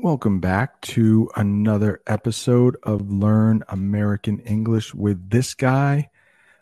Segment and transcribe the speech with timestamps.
[0.00, 6.08] Welcome back to another episode of Learn American English with this guy.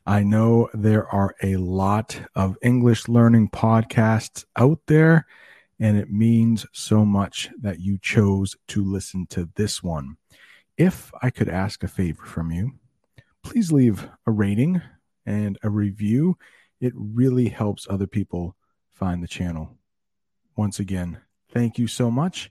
[0.07, 5.27] I know there are a lot of English learning podcasts out there,
[5.79, 10.17] and it means so much that you chose to listen to this one.
[10.79, 12.73] If I could ask a favor from you,
[13.43, 14.81] please leave a rating
[15.27, 16.39] and a review.
[16.81, 18.57] It really helps other people
[18.95, 19.77] find the channel.
[20.57, 21.19] Once again,
[21.53, 22.51] thank you so much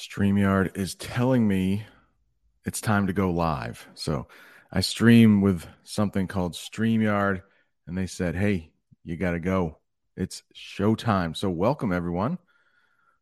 [0.00, 1.84] StreamYard is telling me
[2.64, 3.86] it's time to go live.
[3.92, 4.28] So
[4.72, 7.42] I stream with something called StreamYard,
[7.86, 8.70] and they said, hey,
[9.04, 9.76] you got to go.
[10.16, 11.36] It's showtime.
[11.36, 12.38] So welcome, everyone.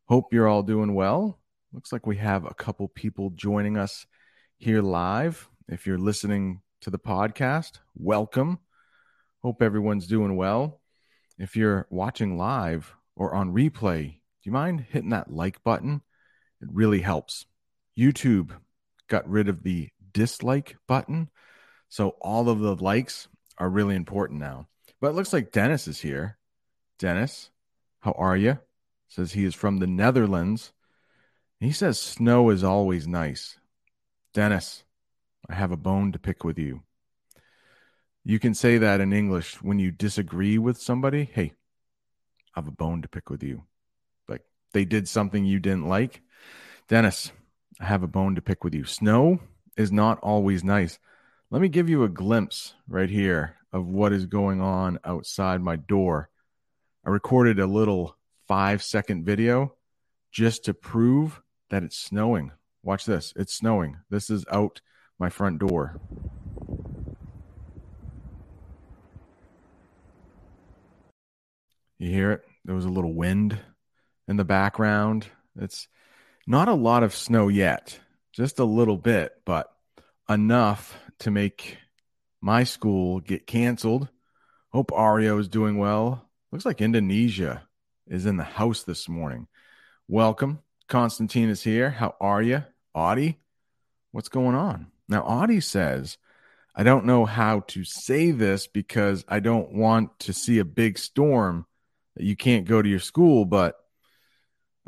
[0.04, 1.40] Hope you're all doing well.
[1.72, 4.06] Looks like we have a couple people joining us
[4.56, 5.48] here live.
[5.66, 8.60] If you're listening to the podcast, welcome.
[9.42, 10.80] Hope everyone's doing well.
[11.40, 16.02] If you're watching live or on replay, do you mind hitting that like button?
[16.60, 17.46] It really helps.
[17.96, 18.52] YouTube
[19.08, 21.30] got rid of the dislike button.
[21.88, 24.68] So all of the likes are really important now.
[25.00, 26.38] But it looks like Dennis is here.
[26.98, 27.50] Dennis,
[28.00, 28.58] how are you?
[29.08, 30.72] Says he is from the Netherlands.
[31.60, 33.58] He says snow is always nice.
[34.34, 34.84] Dennis,
[35.48, 36.82] I have a bone to pick with you.
[38.24, 41.30] You can say that in English when you disagree with somebody.
[41.32, 41.52] Hey,
[42.54, 43.64] I have a bone to pick with you.
[44.28, 44.42] Like
[44.72, 46.22] they did something you didn't like.
[46.88, 47.32] Dennis,
[47.78, 48.84] I have a bone to pick with you.
[48.84, 49.40] Snow
[49.76, 50.98] is not always nice.
[51.50, 55.76] Let me give you a glimpse right here of what is going on outside my
[55.76, 56.30] door.
[57.06, 59.74] I recorded a little five second video
[60.32, 62.52] just to prove that it's snowing.
[62.82, 63.34] Watch this.
[63.36, 63.98] It's snowing.
[64.08, 64.80] This is out
[65.18, 66.00] my front door.
[71.98, 72.42] You hear it?
[72.64, 73.58] There was a little wind
[74.26, 75.26] in the background.
[75.60, 75.86] It's
[76.48, 78.00] not a lot of snow yet,
[78.32, 79.70] just a little bit, but
[80.30, 81.76] enough to make
[82.40, 84.08] my school get canceled.
[84.70, 86.26] Hope Ario is doing well.
[86.50, 87.68] Looks like Indonesia
[88.06, 89.46] is in the house this morning.
[90.08, 90.60] Welcome.
[90.88, 91.90] Constantine is here.
[91.90, 92.64] How are you?
[92.94, 93.36] Audie?
[94.12, 94.86] What's going on?
[95.06, 96.16] Now, Audie says,
[96.74, 100.98] I don't know how to say this because I don't want to see a big
[100.98, 101.66] storm
[102.16, 103.74] that you can't go to your school, but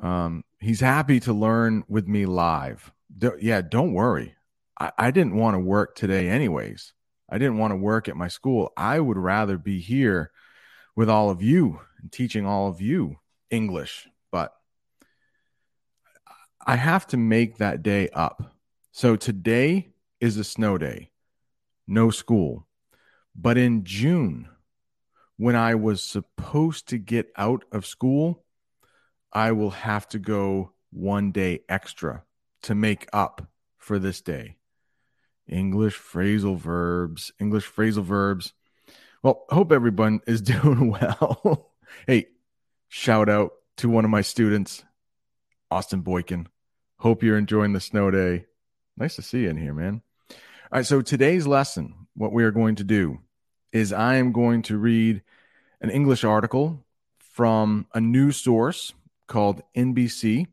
[0.00, 2.92] um, he's happy to learn with me live.
[3.16, 4.34] D- yeah, don't worry.
[4.78, 6.92] I-, I didn't want to work today, anyways.
[7.28, 8.72] I didn't want to work at my school.
[8.76, 10.32] I would rather be here
[10.96, 13.16] with all of you and teaching all of you
[13.50, 14.52] English, but
[16.66, 18.54] I have to make that day up.
[18.92, 21.10] So today is a snow day,
[21.86, 22.66] no school.
[23.34, 24.48] But in June,
[25.36, 28.44] when I was supposed to get out of school,
[29.32, 32.24] I will have to go one day extra
[32.62, 33.46] to make up
[33.78, 34.56] for this day.
[35.46, 38.52] English phrasal verbs, English phrasal verbs.
[39.22, 41.72] Well, hope everyone is doing well.
[42.06, 42.26] hey,
[42.88, 44.84] shout out to one of my students,
[45.70, 46.46] Austin Boykin.
[46.98, 48.46] Hope you're enjoying the snow day.
[48.96, 50.02] Nice to see you in here, man.
[50.30, 53.18] All right, so today's lesson, what we are going to do
[53.72, 55.22] is I am going to read
[55.80, 56.84] an English article
[57.18, 58.92] from a news source
[59.30, 60.46] called NBC.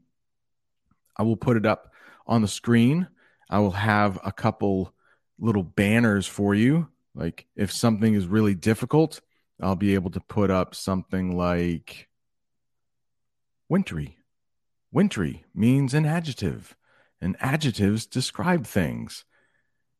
[1.17, 1.91] I will put it up
[2.25, 3.07] on the screen.
[3.49, 4.93] I will have a couple
[5.39, 6.87] little banners for you.
[7.13, 9.19] Like if something is really difficult,
[9.61, 12.07] I'll be able to put up something like
[13.67, 14.17] wintry.
[14.91, 16.75] Wintry means an adjective,
[17.19, 19.25] and adjectives describe things.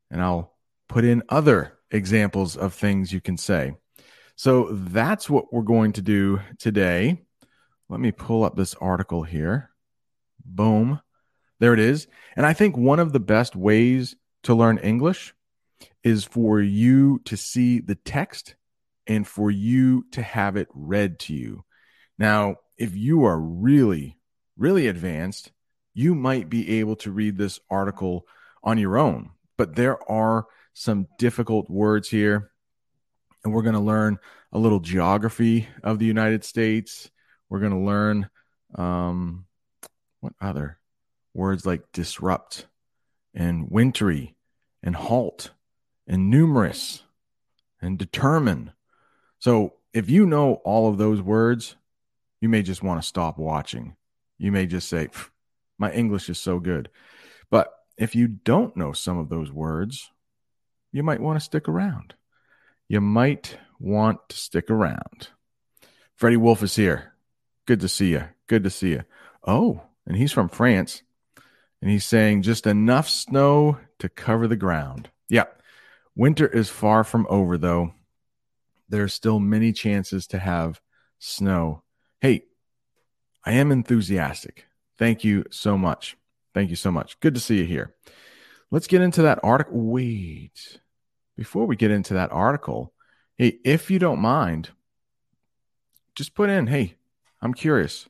[0.10, 0.54] And I'll
[0.88, 3.74] put in other examples of things you can say.
[4.36, 7.27] So that's what we're going to do today.
[7.90, 9.72] Let me pull up this article here.
[10.44, 11.02] Boom.
[11.60, 12.08] There it is.
[12.36, 15.34] And I think one of the best ways to learn English
[16.04, 18.56] is for you to see the text
[19.08, 21.64] and for you to have it read to you.
[22.18, 24.18] Now, if you are really,
[24.58, 25.52] really advanced,
[25.94, 28.28] you might be able to read this article
[28.64, 29.32] on your own.
[29.58, 32.52] But there are some difficult words here
[33.44, 34.18] and we're going to learn
[34.52, 37.10] a little geography of the United States.
[37.50, 38.30] We're going to learn,
[38.76, 39.46] um,
[40.20, 40.80] what other
[41.34, 42.66] words like disrupt
[43.34, 44.36] and wintry
[44.82, 45.52] and halt
[46.08, 47.04] and numerous
[47.82, 48.72] and determine.
[49.40, 51.76] So if you know all of those words,
[52.42, 53.96] you may just want to stop watching.
[54.38, 55.10] You may just say,
[55.78, 56.90] my English is so good.
[57.50, 60.12] But if you don't know some of those words,
[60.92, 62.14] you might want to stick around.
[62.88, 65.30] You might want to stick around.
[66.16, 67.14] Freddie Wolf is here.
[67.68, 68.24] Good to see you.
[68.48, 69.04] Good to see you.
[69.46, 71.04] Oh, and he's from France.
[71.82, 75.10] And he's saying just enough snow to cover the ground.
[75.30, 75.44] Yeah.
[76.16, 77.94] Winter is far from over, though.
[78.90, 80.82] There's still many chances to have
[81.20, 81.84] snow.
[82.22, 82.46] Hey,
[83.46, 84.66] I am enthusiastic.
[84.98, 86.18] Thank you so much.
[86.54, 87.20] Thank you so much.
[87.20, 87.94] Good to see you here.
[88.72, 89.80] Let's get into that article.
[89.80, 90.80] Wait,
[91.36, 92.94] before we get into that article,
[93.36, 94.70] hey, if you don't mind,
[96.16, 96.96] just put in, hey,
[97.42, 98.08] I'm curious.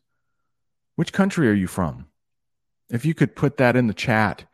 [0.96, 2.08] Which country are you from?
[2.90, 4.46] If you could put that in the chat,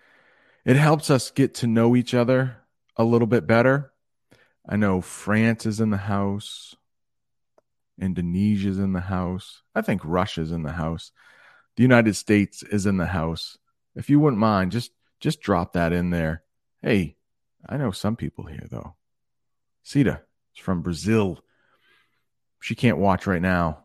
[0.66, 2.58] it helps us get to know each other
[2.96, 3.92] a little bit better.
[4.68, 6.76] I know France is in the house.
[8.00, 9.62] Indonesia's in the house.
[9.76, 11.12] I think Russia's in the house.
[11.76, 13.58] The United States is in the house.
[13.96, 16.44] If you wouldn't mind, just just drop that in there.
[16.82, 17.16] Hey,
[17.68, 18.96] I know some people here though.
[19.84, 20.22] Sita
[20.56, 21.40] is from Brazil.
[22.60, 23.83] She can't watch right now.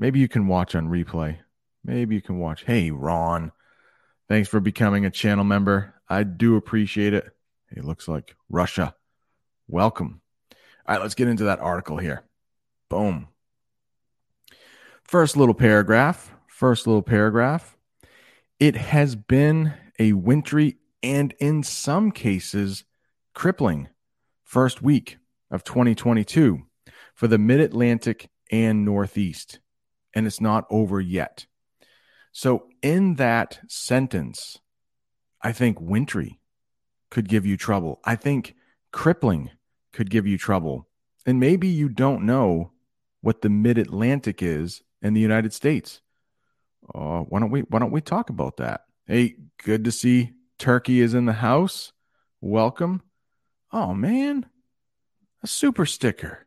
[0.00, 1.36] Maybe you can watch on replay.
[1.84, 2.64] Maybe you can watch.
[2.64, 3.52] Hey, Ron,
[4.30, 5.94] thanks for becoming a channel member.
[6.08, 7.28] I do appreciate it.
[7.70, 8.94] It looks like Russia.
[9.68, 10.22] Welcome.
[10.88, 12.22] All right, let's get into that article here.
[12.88, 13.28] Boom.
[15.04, 16.32] First little paragraph.
[16.46, 17.76] First little paragraph.
[18.58, 22.84] It has been a wintry and in some cases
[23.34, 23.88] crippling
[24.44, 25.18] first week
[25.50, 26.62] of 2022
[27.14, 29.58] for the mid Atlantic and Northeast.
[30.14, 31.46] And it's not over yet.
[32.32, 34.58] So, in that sentence,
[35.42, 36.40] I think wintry
[37.10, 38.00] could give you trouble.
[38.04, 38.54] I think
[38.92, 39.50] crippling
[39.92, 40.88] could give you trouble.
[41.26, 42.72] And maybe you don't know
[43.20, 46.00] what the mid Atlantic is in the United States.
[46.94, 48.84] Uh, why don't we why don't we talk about that?
[49.06, 51.92] Hey, good to see Turkey is in the house.
[52.40, 53.02] Welcome.
[53.72, 54.46] Oh man,
[55.42, 56.46] a super sticker.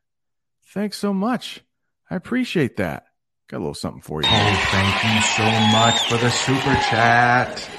[0.73, 1.61] Thanks so much.
[2.09, 3.05] I appreciate that.
[3.53, 4.27] Got a little something for you.
[4.31, 7.69] Oh, thank you so much for the super chat.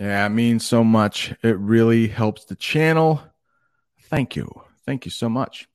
[0.00, 1.34] Yeah, it means so much.
[1.42, 3.20] It really helps the channel.
[4.04, 4.50] Thank you.
[4.86, 5.68] Thank you so much.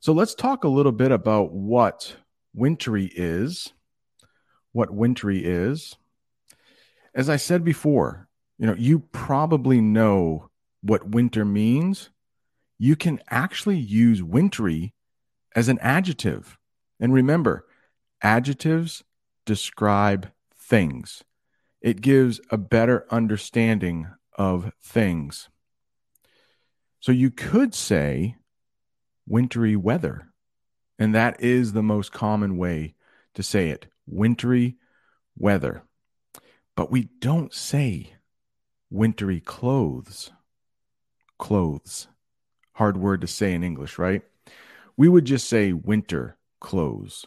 [0.00, 2.16] So let's talk a little bit about what
[2.52, 3.72] wintry is.
[4.72, 5.96] What wintry is.
[7.14, 8.26] As I said before,
[8.58, 10.50] you know, you probably know
[10.82, 12.10] what winter means.
[12.76, 14.94] You can actually use wintry
[15.54, 16.58] as an adjective.
[17.00, 17.66] And remember,
[18.22, 19.04] adjectives
[19.44, 21.24] describe things,
[21.80, 25.48] it gives a better understanding of things.
[27.00, 28.36] So you could say
[29.26, 30.28] wintry weather.
[30.98, 32.94] And that is the most common way
[33.34, 34.76] to say it wintry
[35.36, 35.84] weather.
[36.74, 38.14] But we don't say
[38.90, 40.32] wintry clothes.
[41.38, 42.08] Clothes.
[42.72, 44.22] Hard word to say in English, right?
[44.96, 47.26] We would just say winter clothes.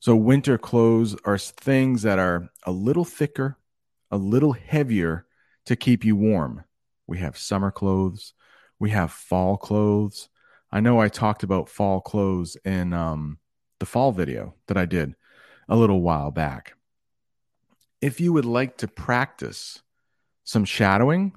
[0.00, 3.56] So, winter clothes are things that are a little thicker,
[4.10, 5.26] a little heavier
[5.66, 6.64] to keep you warm.
[7.06, 8.34] We have summer clothes,
[8.78, 10.28] we have fall clothes,
[10.72, 13.38] I know I talked about fall clothes in um,
[13.78, 15.14] the fall video that I did
[15.68, 16.74] a little while back.
[18.00, 19.82] If you would like to practice
[20.44, 21.36] some shadowing,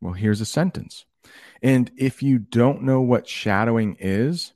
[0.00, 1.04] well, here's a sentence.
[1.62, 4.53] And if you don't know what shadowing is,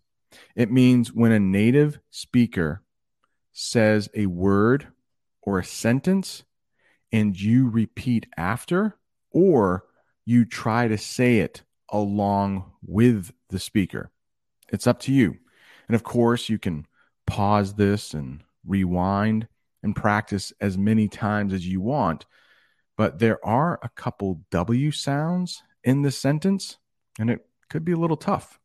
[0.54, 2.82] it means when a native speaker
[3.52, 4.88] says a word
[5.42, 6.44] or a sentence
[7.12, 8.96] and you repeat after,
[9.30, 9.84] or
[10.24, 14.10] you try to say it along with the speaker.
[14.70, 15.36] It's up to you.
[15.88, 16.86] And of course, you can
[17.26, 19.48] pause this and rewind
[19.82, 22.26] and practice as many times as you want.
[22.96, 26.76] But there are a couple W sounds in this sentence,
[27.18, 28.58] and it could be a little tough.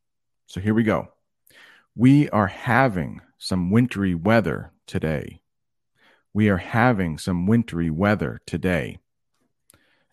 [0.47, 1.12] So here we go.
[1.95, 5.41] We are having some wintry weather today.
[6.33, 8.97] We are having some wintry weather today.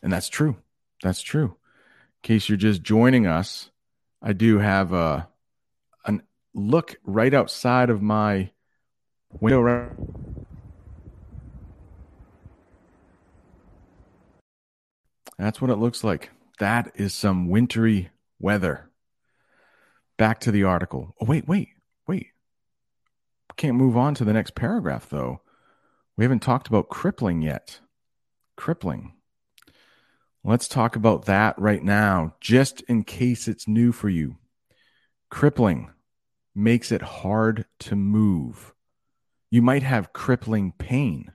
[0.02, 0.58] And that's true.
[1.02, 1.44] That's true.
[1.46, 3.70] In case you're just joining us,
[4.20, 5.28] I do have a
[6.04, 6.22] an
[6.54, 8.50] look right outside of my
[9.40, 9.90] window.
[15.38, 16.28] That's what it looks like.
[16.58, 18.89] That is some wintry weather.
[20.20, 21.14] Back to the article.
[21.18, 21.70] Oh, wait, wait,
[22.06, 22.26] wait.
[23.56, 25.40] Can't move on to the next paragraph, though.
[26.14, 27.80] We haven't talked about crippling yet.
[28.54, 29.14] Crippling.
[30.44, 34.36] Let's talk about that right now, just in case it's new for you.
[35.30, 35.90] Crippling
[36.54, 38.74] makes it hard to move.
[39.50, 41.32] You might have crippling pain.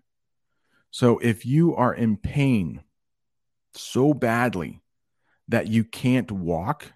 [0.92, 2.84] So if you are in pain
[3.74, 4.84] so badly
[5.48, 6.94] that you can't walk,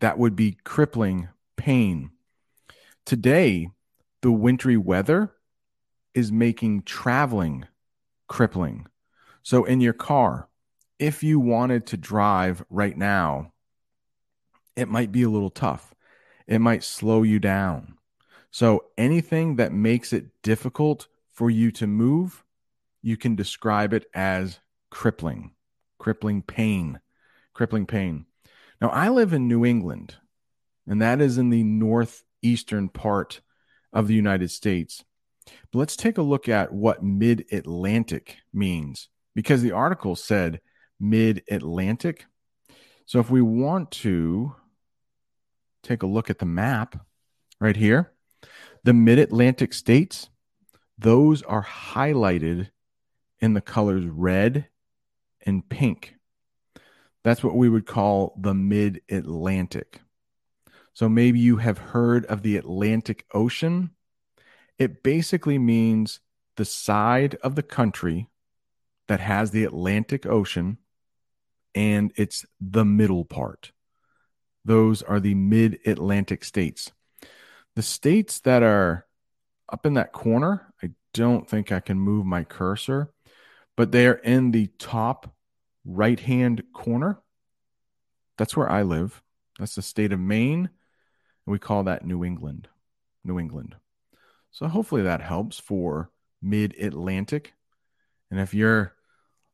[0.00, 2.10] that would be crippling pain.
[3.04, 3.70] Today,
[4.22, 5.32] the wintry weather
[6.14, 7.66] is making traveling
[8.28, 8.86] crippling.
[9.42, 10.48] So in your car,
[10.98, 13.52] if you wanted to drive right now,
[14.74, 15.94] it might be a little tough.
[16.46, 17.94] It might slow you down.
[18.50, 22.44] So anything that makes it difficult for you to move,
[23.02, 24.58] you can describe it as
[24.90, 25.52] crippling,
[25.98, 27.00] crippling pain,
[27.52, 28.26] crippling pain.
[28.80, 30.16] Now, I live in New England,
[30.86, 33.40] and that is in the northeastern part
[33.92, 35.04] of the United States.
[35.72, 40.60] But let's take a look at what mid Atlantic means because the article said
[41.00, 42.26] mid Atlantic.
[43.06, 44.54] So if we want to
[45.82, 47.06] take a look at the map
[47.60, 48.12] right here,
[48.82, 50.28] the mid Atlantic states,
[50.98, 52.70] those are highlighted
[53.40, 54.68] in the colors red
[55.44, 56.15] and pink.
[57.26, 60.00] That's what we would call the mid Atlantic.
[60.94, 63.90] So maybe you have heard of the Atlantic Ocean.
[64.78, 66.20] It basically means
[66.54, 68.28] the side of the country
[69.08, 70.78] that has the Atlantic Ocean
[71.74, 73.72] and it's the middle part.
[74.64, 76.92] Those are the mid Atlantic states.
[77.74, 79.04] The states that are
[79.68, 83.12] up in that corner, I don't think I can move my cursor,
[83.76, 85.35] but they are in the top
[85.86, 87.18] right hand corner.
[88.36, 89.22] That's where I live.
[89.58, 90.68] That's the state of Maine.
[91.46, 92.68] And we call that New England.
[93.24, 93.76] New England.
[94.50, 96.10] So hopefully that helps for
[96.42, 97.54] mid Atlantic.
[98.30, 98.94] And if you're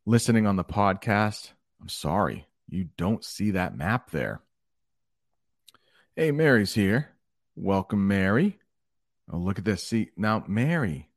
[0.06, 4.40] listening on the podcast, I'm sorry, you don't see that map there.
[6.16, 7.10] Hey, Mary's here.
[7.54, 8.58] Welcome, Mary.
[9.30, 9.86] Oh, look at this.
[9.86, 11.08] See, now Mary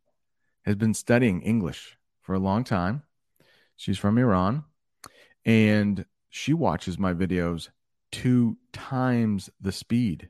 [0.66, 3.04] has been studying English for a long time.
[3.76, 4.64] She's from Iran
[5.46, 7.70] and she watches my videos
[8.12, 10.30] two times the speed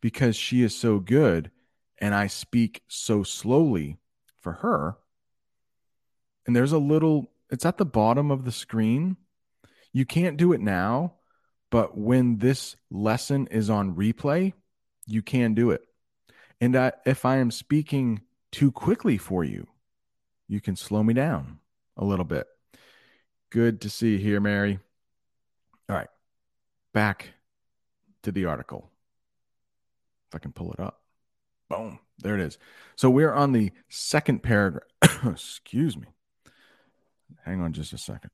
[0.00, 1.50] because she is so good
[1.98, 3.98] and I speak so slowly
[4.40, 4.96] for her.
[6.46, 9.16] And there's a little, it's at the bottom of the screen
[9.96, 11.14] you can't do it now,
[11.70, 14.52] but when this lesson is on replay,
[15.06, 15.80] you can do it.
[16.60, 18.20] And I, if I am speaking
[18.52, 19.66] too quickly for you,
[20.48, 21.60] you can slow me down
[21.96, 22.46] a little bit.
[23.50, 24.78] Good to see you here, Mary.
[25.88, 26.08] All right,
[26.92, 27.30] back
[28.22, 28.90] to the article.
[30.28, 31.00] If I can pull it up.
[31.68, 32.58] Boom, there it is.
[32.96, 34.84] So we're on the second paragraph.
[35.26, 36.06] Excuse me.
[37.44, 38.30] Hang on just a second.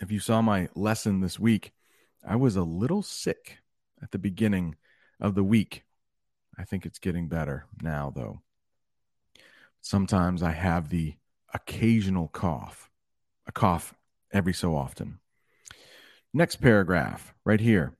[0.00, 1.72] if you saw my lesson this week,
[2.26, 3.58] I was a little sick
[4.02, 4.76] at the beginning
[5.20, 5.84] of the week.
[6.56, 8.42] I think it's getting better now, though.
[9.80, 11.14] Sometimes I have the
[11.54, 12.90] occasional cough,
[13.46, 13.94] a cough
[14.32, 15.18] every so often.
[16.32, 17.94] Next paragraph, right here.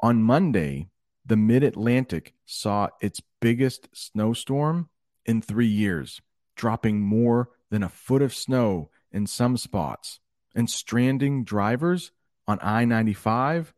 [0.00, 0.88] On Monday,
[1.26, 4.88] the mid Atlantic saw its biggest snowstorm
[5.24, 6.20] in three years,
[6.56, 10.20] dropping more than a foot of snow in some spots
[10.54, 12.12] and stranding drivers
[12.46, 13.74] on I 95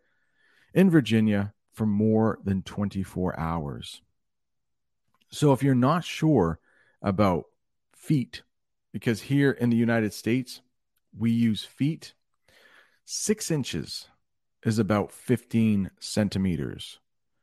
[0.75, 4.03] in Virginia for more than 24 hours.
[5.31, 6.59] So, if you're not sure
[7.07, 7.45] about
[7.95, 8.43] feet,
[8.93, 10.61] because here in the United States,
[11.17, 12.13] we use feet,
[13.05, 14.09] six inches
[14.65, 16.99] is about 15 centimeters.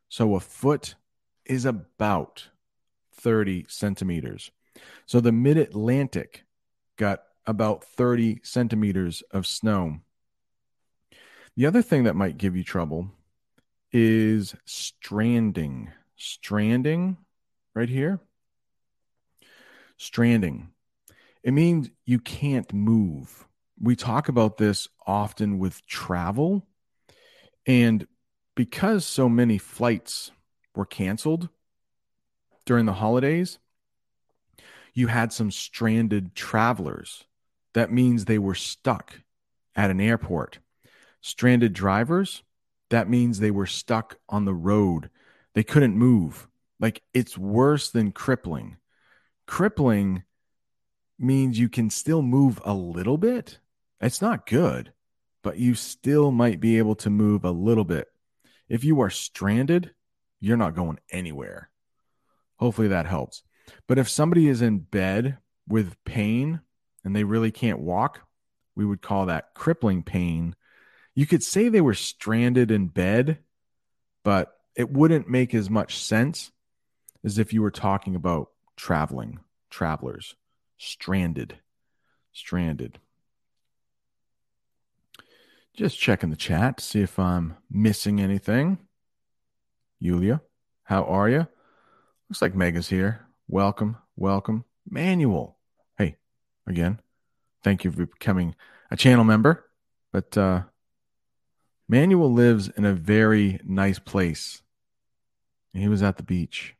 [0.10, 0.96] So, a foot
[1.46, 2.50] is about
[3.14, 4.52] 30 centimeters.
[5.06, 6.44] So, the mid Atlantic
[6.98, 10.00] got about 30 centimeters of snow.
[11.56, 13.12] The other thing that might give you trouble
[13.94, 15.92] is stranding.
[16.18, 17.18] Stranding,
[17.74, 18.20] right here.
[20.04, 20.68] Stranding.
[21.44, 23.48] It means you can't move.
[23.80, 26.68] We talk about this often with travel.
[27.66, 28.06] And
[28.54, 30.32] because so many flights
[30.76, 31.48] were canceled
[32.66, 33.60] during the holidays,
[34.94, 37.24] you had some stranded travelers
[37.74, 39.22] that means they were stuck
[39.74, 40.60] at an airport.
[41.22, 42.44] Stranded drivers,
[42.90, 45.10] that means they were stuck on the road.
[45.54, 46.50] They couldn't move.
[46.78, 48.76] Like it's worse than crippling.
[49.54, 50.24] Crippling
[51.20, 53.60] means you can still move a little bit.
[54.02, 54.94] It's not good,
[55.44, 58.08] but you still might be able to move a little bit.
[58.68, 59.94] If you are stranded,
[60.40, 61.70] you're not going anywhere.
[62.56, 63.44] Hopefully that helps.
[63.88, 66.62] But if somebody is in bed with pain
[67.06, 68.22] and they really can't walk,
[68.76, 70.56] we would call that crippling pain.
[71.14, 73.38] You could say they were stranded in bed,
[74.24, 76.52] but it wouldn't make as much sense
[77.24, 79.40] as if you were talking about traveling,
[79.70, 80.36] travelers,
[80.78, 81.60] stranded,
[82.32, 83.00] stranded.
[85.76, 88.78] Just checking the chat to see if I'm missing anything.
[90.00, 90.42] Yulia,
[90.84, 91.48] how are you?
[92.30, 93.26] Looks like Mega's here.
[93.48, 94.66] Welcome, welcome.
[94.90, 95.58] Manuel.
[95.98, 96.18] Hey,
[96.68, 97.00] again,
[97.64, 98.56] thank you for becoming
[98.92, 99.66] a channel member.
[100.12, 100.64] But uh,
[101.88, 104.62] Manuel lives in a very nice place.
[105.74, 106.76] He was at the beach.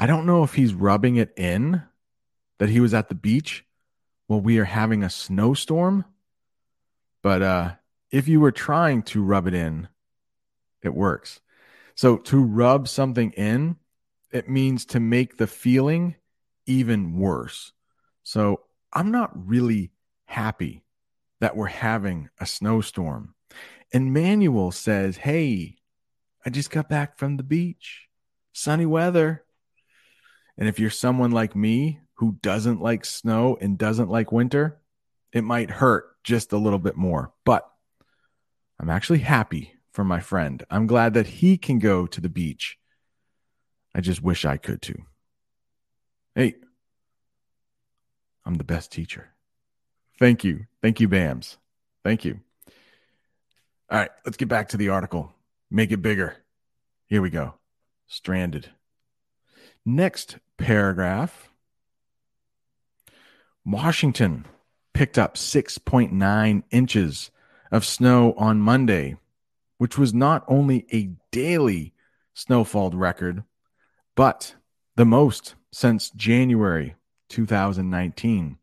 [0.00, 1.82] I don't know if he's rubbing it in
[2.58, 3.66] that he was at the beach
[4.28, 6.06] while we are having a snowstorm.
[7.22, 7.72] But uh,
[8.10, 9.88] if you were trying to rub it in,
[10.82, 11.42] it works.
[11.94, 13.76] So to rub something in,
[14.32, 16.16] it means to make the feeling
[16.64, 17.72] even worse.
[18.22, 18.62] So
[18.94, 19.90] I'm not really
[20.24, 20.82] happy
[21.40, 23.34] that we're having a snowstorm.
[23.92, 25.76] And Manuel says, Hey,
[26.46, 28.08] I just got back from the beach,
[28.54, 29.44] sunny weather.
[30.60, 34.78] And if you're someone like me who doesn't like snow and doesn't like winter,
[35.32, 37.32] it might hurt just a little bit more.
[37.46, 37.68] But
[38.78, 40.62] I'm actually happy for my friend.
[40.70, 42.78] I'm glad that he can go to the beach.
[43.94, 45.02] I just wish I could too.
[46.34, 46.56] Hey,
[48.44, 49.30] I'm the best teacher.
[50.18, 50.66] Thank you.
[50.82, 51.56] Thank you, BAMS.
[52.04, 52.40] Thank you.
[53.90, 55.32] All right, let's get back to the article.
[55.70, 56.36] Make it bigger.
[57.06, 57.54] Here we go.
[58.06, 58.70] Stranded.
[59.84, 61.50] Next paragraph
[63.64, 64.46] Washington
[64.92, 67.30] picked up 6.9 inches
[67.72, 69.16] of snow on Monday,
[69.78, 71.94] which was not only a daily
[72.34, 73.44] snowfall record,
[74.14, 74.54] but
[74.96, 76.94] the most since January
[77.28, 78.58] 2019.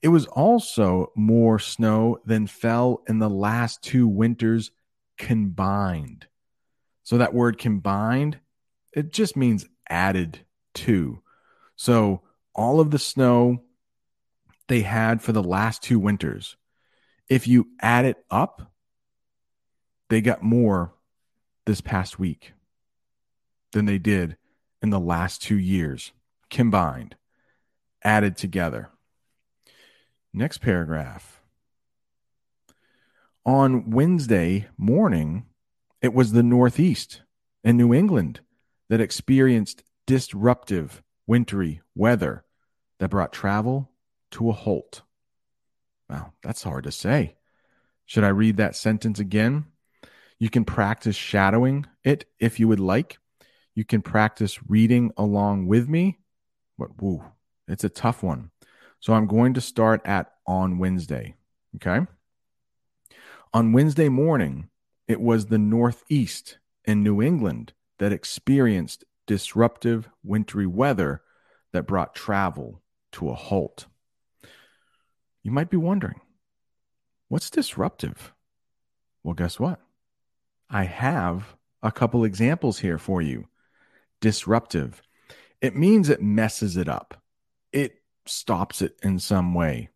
[0.00, 4.70] It was also more snow than fell in the last two winters
[5.18, 6.26] combined.
[7.02, 8.38] So that word combined,
[8.92, 10.40] it just means added
[10.74, 11.20] to.
[11.76, 12.22] So
[12.54, 13.62] all of the snow
[14.68, 16.56] they had for the last two winters,
[17.28, 18.72] if you add it up,
[20.08, 20.94] they got more
[21.66, 22.52] this past week
[23.72, 24.36] than they did
[24.82, 26.12] in the last two years
[26.50, 27.16] combined,
[28.02, 28.90] added together.
[30.32, 31.42] Next paragraph.
[33.44, 35.46] On Wednesday morning,
[36.00, 37.22] it was the Northeast
[37.64, 38.40] and New England
[38.88, 42.44] that experienced disruptive wintry weather
[42.98, 43.90] that brought travel
[44.30, 45.02] to a halt.
[46.08, 47.36] Wow, that's hard to say.
[48.06, 49.66] Should I read that sentence again?
[50.38, 53.18] You can practice shadowing it if you would like.
[53.74, 56.18] You can practice reading along with me.
[56.78, 57.24] But woo,
[57.66, 58.50] it's a tough one.
[59.00, 61.34] So I'm going to start at on Wednesday.
[61.76, 62.06] Okay.
[63.52, 64.68] On Wednesday morning,
[65.06, 71.22] it was the Northeast in New England that experienced disruptive wintry weather
[71.72, 72.82] that brought travel
[73.12, 73.86] to a halt.
[75.42, 76.20] You might be wondering,
[77.28, 78.32] what's disruptive?
[79.22, 79.80] Well, guess what?
[80.70, 83.48] I have a couple examples here for you.
[84.20, 85.02] Disruptive.
[85.60, 87.22] It means it messes it up.
[87.72, 89.88] It stops it in some way.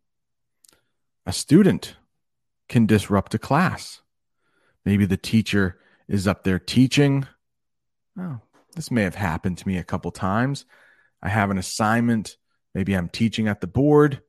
[1.27, 1.97] A student
[2.69, 4.01] can disrupt a class.
[4.85, 7.27] Maybe the teacher is up there teaching.
[8.19, 8.41] Oh,
[8.75, 10.65] this may have happened to me a couple times.
[11.23, 12.37] I have an assignment.
[12.75, 14.23] Maybe I'm teaching at the board,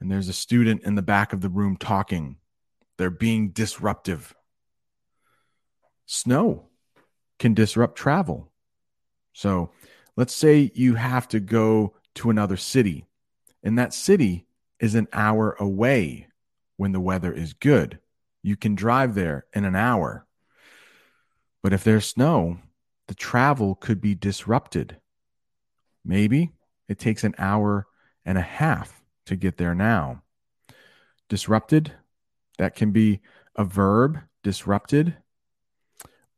[0.00, 2.36] and there's a student in the back of the room talking.
[2.98, 4.34] They're being disruptive.
[6.06, 6.66] Snow
[7.38, 8.52] can disrupt travel.
[9.32, 9.70] So
[10.16, 13.06] let's say you have to go to another city
[13.62, 14.46] and that city
[14.78, 16.28] is an hour away
[16.76, 17.98] when the weather is good.
[18.42, 20.26] You can drive there in an hour.
[21.62, 22.58] But if there's snow,
[23.10, 24.98] the travel could be disrupted.
[26.04, 26.52] Maybe
[26.86, 27.88] it takes an hour
[28.24, 30.22] and a half to get there now.
[31.28, 31.92] Disrupted,
[32.58, 33.18] that can be
[33.56, 35.16] a verb, disrupted,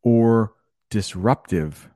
[0.01, 0.55] or
[0.89, 1.91] disruptive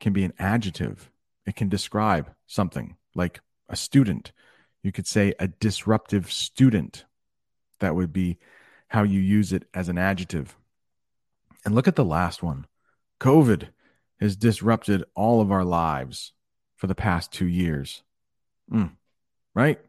[0.00, 1.10] can be an adjective.
[1.44, 4.32] It can describe something like a student
[4.82, 7.04] you could say a disruptive student.
[7.80, 8.38] That would be
[8.88, 10.56] how you use it as an adjective.
[11.66, 12.66] And look at the last one
[13.20, 13.68] COVID
[14.22, 16.32] has disrupted all of our lives
[16.76, 18.02] for the past two years.
[18.72, 18.92] Mm,
[19.54, 19.80] right?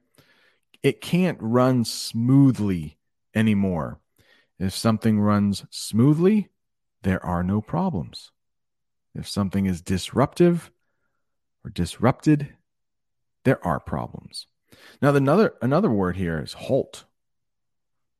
[0.82, 2.98] It can't run smoothly
[3.36, 4.00] anymore.
[4.60, 6.50] If something runs smoothly,
[7.04, 8.32] there are no problems.
[9.16, 10.72] If something is disruptive,
[11.64, 12.56] or disrupted,
[13.46, 14.48] there are problems.
[15.02, 17.06] Now, another another word here is halt.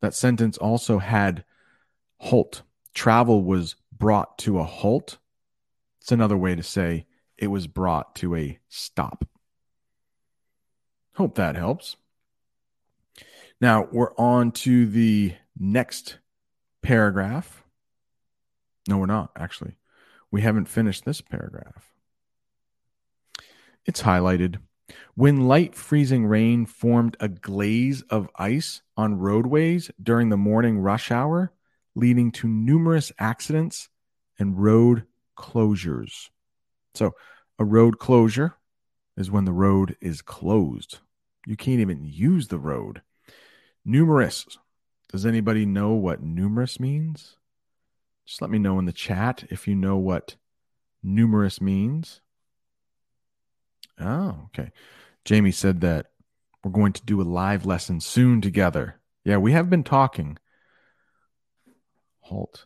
[0.02, 1.44] That sentence also had
[2.20, 2.64] halt.
[2.94, 5.18] Travel was brought to a halt.
[6.04, 7.06] It's another way to say
[7.38, 9.26] it was brought to a stop.
[11.14, 11.96] Hope that helps.
[13.62, 16.18] Now we're on to the next
[16.82, 17.64] paragraph.
[18.86, 19.78] No, we're not, actually.
[20.30, 21.94] We haven't finished this paragraph.
[23.86, 24.58] It's highlighted.
[25.16, 31.12] When light freezing rain formed a glaze of ice on roadways during the morning rush
[31.12, 31.54] hour,
[31.96, 33.88] leading to numerous accidents
[34.38, 35.06] and road
[35.38, 36.30] closures.
[36.94, 37.12] So,
[37.60, 38.56] a road closure
[39.18, 41.00] is when the road is closed.
[41.46, 43.02] You can't even use the road.
[43.86, 44.46] Numerous.
[45.12, 47.38] Does anybody know what numerous means?
[48.26, 50.36] Just let me know in the chat if you know what
[51.04, 52.22] numerous means.
[54.00, 54.72] Oh, okay.
[55.26, 56.08] Jamie said that
[56.64, 59.00] we're going to do a live lesson soon together.
[59.26, 60.38] Yeah, we have been talking.
[62.22, 62.66] Halt.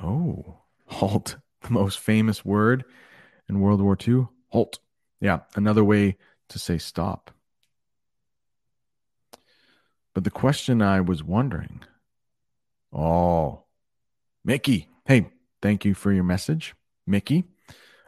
[0.00, 1.36] Oh, halt.
[1.62, 2.84] The most famous word
[3.48, 4.28] in World War II.
[4.48, 4.78] Halt.
[5.20, 6.16] Yeah, another way
[6.48, 7.30] to say stop.
[10.14, 11.82] But the question I was wondering
[12.92, 13.64] oh,
[14.44, 14.88] Mickey.
[15.04, 16.74] Hey, thank you for your message,
[17.06, 17.44] Mickey.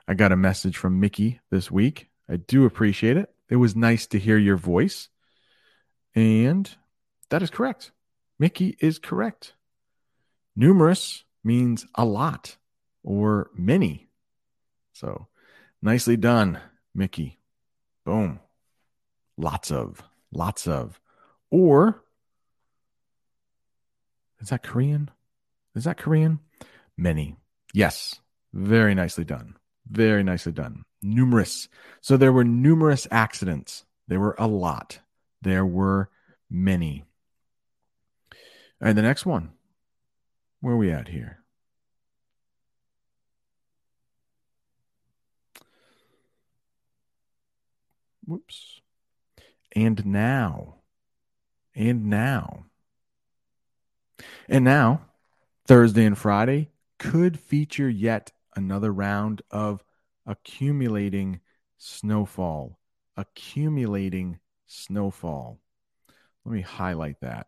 [0.07, 2.09] I got a message from Mickey this week.
[2.29, 3.31] I do appreciate it.
[3.51, 5.09] It was nice to hear your voice.
[6.14, 6.71] And
[7.31, 7.91] that is correct.
[8.38, 9.55] Mickey is correct.
[10.57, 12.57] Numerous means a lot
[13.02, 14.08] or many.
[14.92, 15.28] So
[15.82, 16.58] nicely done,
[16.94, 17.38] Mickey.
[18.04, 18.40] Boom.
[19.37, 21.00] Lots of, lots of.
[21.50, 22.02] Or
[24.40, 25.11] is that Korean?
[25.74, 26.40] Is that Korean?
[26.96, 27.37] Many.
[27.72, 28.20] Yes.
[28.52, 29.56] Very nicely done.
[29.88, 30.84] Very nicely done.
[31.02, 31.68] Numerous.
[32.00, 33.84] So there were numerous accidents.
[34.08, 35.00] There were a lot.
[35.42, 36.11] There were
[36.50, 37.04] many.
[38.80, 39.50] And the next one.
[40.61, 41.38] Where are we at here?
[48.29, 48.83] Whoops.
[49.75, 50.77] And now.
[51.75, 52.67] And now.
[54.49, 55.01] And now,
[55.67, 59.83] Thursday and Friday could feature yet another round of
[60.27, 61.41] accumulating
[61.79, 62.79] snowfall.
[63.17, 65.59] Accumulating snowfall.
[66.45, 67.47] Let me highlight that.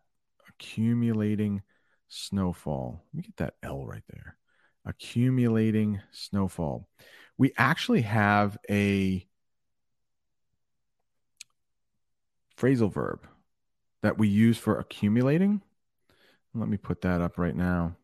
[0.49, 1.61] Accumulating
[2.07, 3.05] snowfall.
[3.13, 4.35] Let me get that L right there.
[4.83, 6.87] Accumulating snowfall.
[7.37, 9.27] We actually have a
[12.61, 13.27] phrasal verb
[14.03, 15.61] that we use for accumulating.
[16.53, 17.95] Let me put that up right now.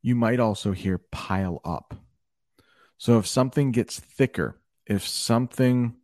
[0.00, 1.94] You might also hear pile up.
[2.96, 5.96] So if something gets thicker, if something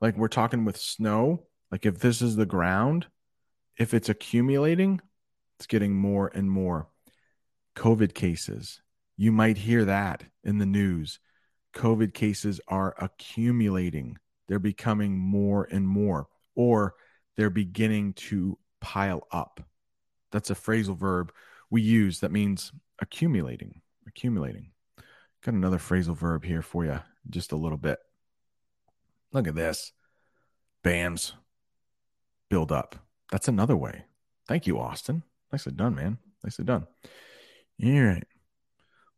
[0.00, 3.06] like we're talking with snow, like if this is the ground,
[3.78, 5.00] if it's accumulating,
[5.58, 6.88] it's getting more and more.
[7.76, 8.82] COVID cases,
[9.16, 11.18] you might hear that in the news.
[11.74, 16.28] COVID cases are accumulating, they're becoming more and more.
[16.54, 16.94] Or
[17.36, 19.60] they're beginning to pile up.
[20.32, 21.32] That's a phrasal verb
[21.70, 24.70] we use that means accumulating, accumulating.
[25.44, 27.98] Got another phrasal verb here for you, just a little bit.
[29.32, 29.92] Look at this.
[30.82, 31.32] BAMs
[32.48, 32.96] build up.
[33.30, 34.04] That's another way.
[34.46, 35.22] Thank you, Austin.
[35.52, 36.18] Nicely done, man.
[36.44, 36.86] Nicely done.
[37.84, 38.24] All right.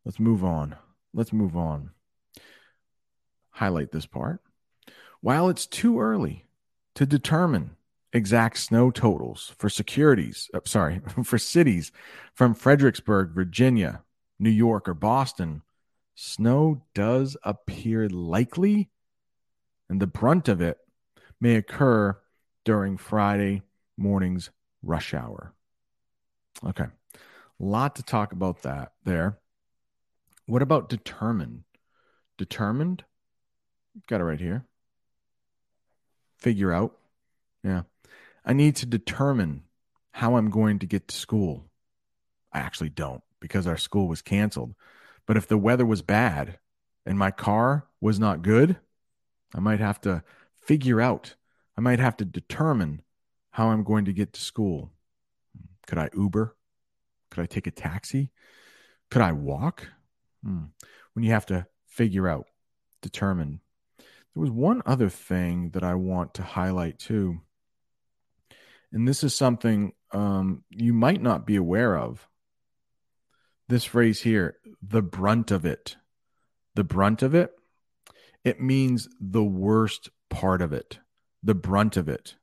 [0.05, 0.77] Let's move on.
[1.13, 1.91] Let's move on.
[3.51, 4.41] Highlight this part.
[5.21, 6.47] While it's too early
[6.95, 7.77] to determine
[8.13, 11.93] exact snow totals for securities, uh, sorry, for cities
[12.35, 14.03] from Fredericksburg, Virginia,
[14.39, 15.63] New York, or Boston,
[16.15, 18.91] snow does appear likely,
[19.89, 20.79] and the brunt of it
[21.41, 22.19] may occur
[22.65, 23.63] during Friday
[23.97, 24.51] morning's
[24.83, 25.55] rush hour.
[26.65, 26.85] Okay.
[26.85, 29.39] A lot to talk about that there.
[30.47, 31.65] What about determined?
[32.37, 33.05] Determined?
[34.07, 34.65] Got it right here.
[36.39, 36.97] Figure out.
[37.65, 37.83] Yeah.
[38.49, 39.65] I need to determine
[40.11, 41.67] how I'm going to get to school.
[42.51, 44.75] I actually don't because our school was canceled.
[45.27, 46.59] But if the weather was bad
[47.05, 48.79] and my car was not good,
[49.55, 50.25] I might have to
[50.57, 51.37] figure out,
[51.77, 53.03] I might have to determine
[53.51, 54.93] how I'm going to get to school.
[55.87, 56.57] Could I Uber?
[57.31, 58.31] Could I take a taxi?
[59.11, 59.89] Could I walk?
[60.43, 60.65] Hmm.
[61.13, 62.47] When you have to figure out,
[63.03, 63.61] determine.
[63.99, 67.43] There was one other thing that I want to highlight too
[68.93, 72.27] and this is something um, you might not be aware of.
[73.69, 75.97] This phrase here, the brunt of it,
[76.75, 77.53] the brunt of it,
[78.45, 80.99] it means the worst part of it,
[81.43, 82.37] the brunt of it.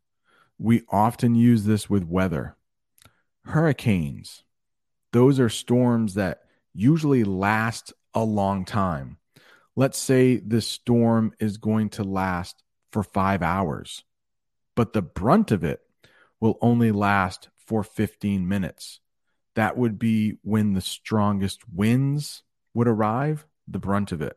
[0.59, 2.55] We often use this with weather.
[3.45, 4.43] Hurricanes,
[5.11, 6.41] those are storms that
[6.73, 9.17] usually last a long time.
[9.75, 14.03] Let's say this storm is going to last for five hours,
[14.75, 15.81] but the brunt of it
[16.39, 18.99] will only last for 15 minutes.
[19.55, 22.43] That would be when the strongest winds
[22.73, 24.35] would arrive, the brunt of it.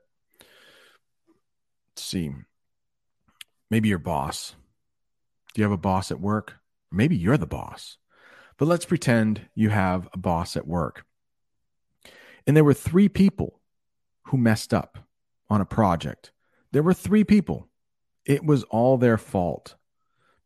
[1.91, 2.31] Let's see.
[3.71, 4.55] Maybe your boss.
[5.53, 6.55] Do you have a boss at work?
[6.91, 7.99] Maybe you're the boss.
[8.57, 11.05] But let's pretend you have a boss at work.
[12.47, 13.61] And there were three people
[14.23, 14.99] who messed up
[15.51, 16.33] on a project.
[16.73, 17.69] There were three people.
[18.25, 19.75] It was all their fault.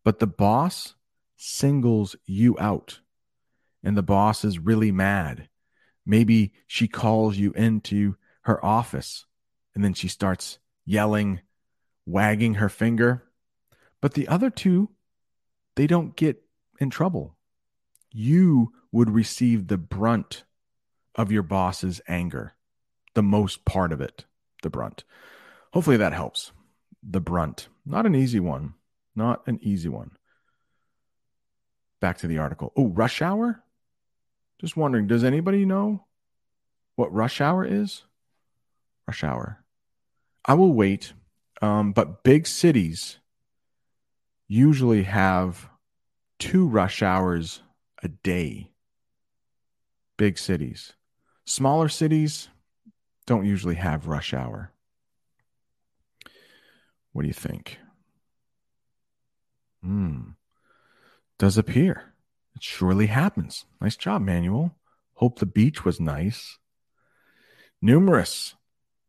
[0.05, 0.95] But the boss
[1.43, 3.01] singles you out.
[3.83, 5.49] And the boss is really mad.
[6.07, 9.27] Maybe she calls you into her office
[9.75, 11.41] and then she starts yelling,
[12.07, 13.25] wagging her finger.
[14.01, 14.91] But the other two,
[15.75, 16.43] they don't get
[16.79, 17.37] in trouble.
[18.13, 20.45] You would receive the brunt
[21.17, 22.55] of your boss's anger,
[23.15, 24.27] the most part of it,
[24.63, 25.03] the brunt.
[25.73, 26.53] Hopefully that helps.
[27.03, 27.69] The brunt.
[27.85, 28.75] Not an easy one.
[29.17, 30.13] Not an easy one.
[32.03, 32.73] Back to the article.
[32.77, 33.62] Oh, rush hour?
[34.61, 36.05] Just wondering, does anybody know
[36.97, 38.03] what rush hour is?
[39.07, 39.62] Rush hour.
[40.45, 41.12] I will wait.
[41.62, 43.19] Um, but big cities
[44.49, 45.69] usually have
[46.41, 47.62] two rush hours
[48.03, 48.73] a day.
[50.17, 50.95] Big cities.
[51.45, 52.49] Smaller cities
[53.27, 54.73] don't usually have rush hour.
[57.12, 57.79] What do you think?
[59.85, 60.31] Hmm.
[61.43, 62.15] Does appear.
[62.55, 63.65] It surely happens.
[63.81, 64.77] Nice job, Manuel.
[65.15, 66.57] Hope the beach was nice.
[67.81, 68.55] Numerous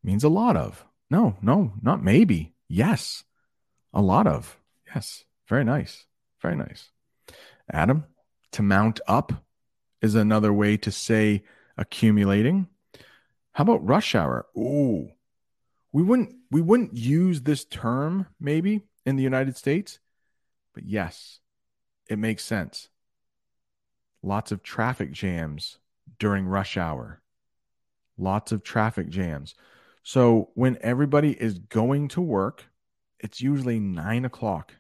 [0.04, 0.84] means a lot of.
[1.12, 2.56] No, no, not maybe.
[2.68, 3.24] Yes.
[3.94, 4.58] A lot of.
[4.96, 5.26] Yes.
[5.48, 6.08] Very nice.
[6.42, 6.90] Very nice.
[7.72, 8.06] Adam,
[8.54, 9.46] to mount up
[10.02, 11.44] is another way to say
[11.78, 12.66] accumulating.
[13.52, 14.48] How about rush hour?
[14.58, 15.12] Ooh.
[15.92, 20.00] We wouldn't we wouldn't use this term maybe in the United States,
[20.74, 21.40] but yes,
[22.14, 22.90] it makes sense.
[24.22, 25.80] Lots of traffic jams
[26.20, 27.22] during rush hour.
[28.18, 29.56] Lots of traffic jams.
[30.04, 32.66] So when everybody is going to work,
[33.20, 34.76] it's usually nine o'clock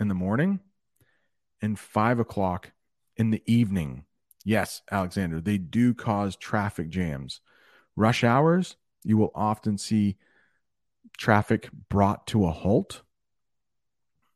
[0.00, 0.60] in the morning
[1.62, 2.72] and five o'clock
[3.16, 4.04] in the evening.
[4.44, 7.40] Yes, Alexander, they do cause traffic jams.
[7.96, 10.16] Rush hours, you will often see
[11.16, 13.02] traffic brought to a halt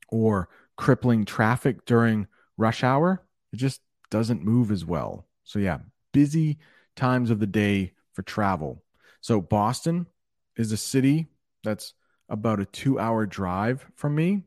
[0.08, 3.22] or crippling traffic during rush hour.
[3.52, 5.26] It just doesn't move as well.
[5.44, 5.78] So, yeah,
[6.12, 6.58] busy
[6.96, 8.82] times of the day for travel.
[9.20, 10.06] So, Boston
[10.56, 11.26] is a city
[11.62, 11.92] that's
[12.30, 14.44] about a two hour drive from me.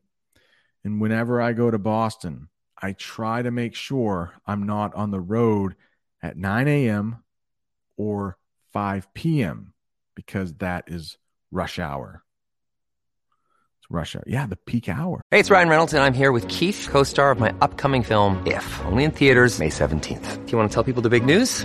[0.84, 2.48] And whenever I go to Boston,
[2.80, 5.76] I try to make sure I'm not on the road
[6.22, 7.22] at 9 a.m.
[7.96, 8.36] or
[8.72, 9.74] 5 p.m.
[10.16, 11.18] because that is
[11.52, 12.24] rush hour.
[13.92, 14.24] Rush hour.
[14.26, 15.22] Yeah, the peak hour.
[15.30, 18.42] Hey, it's Ryan Reynolds, and I'm here with Keith, co star of my upcoming film,
[18.46, 20.44] If, only in theaters, May 17th.
[20.46, 21.64] Do you want to tell people the big news?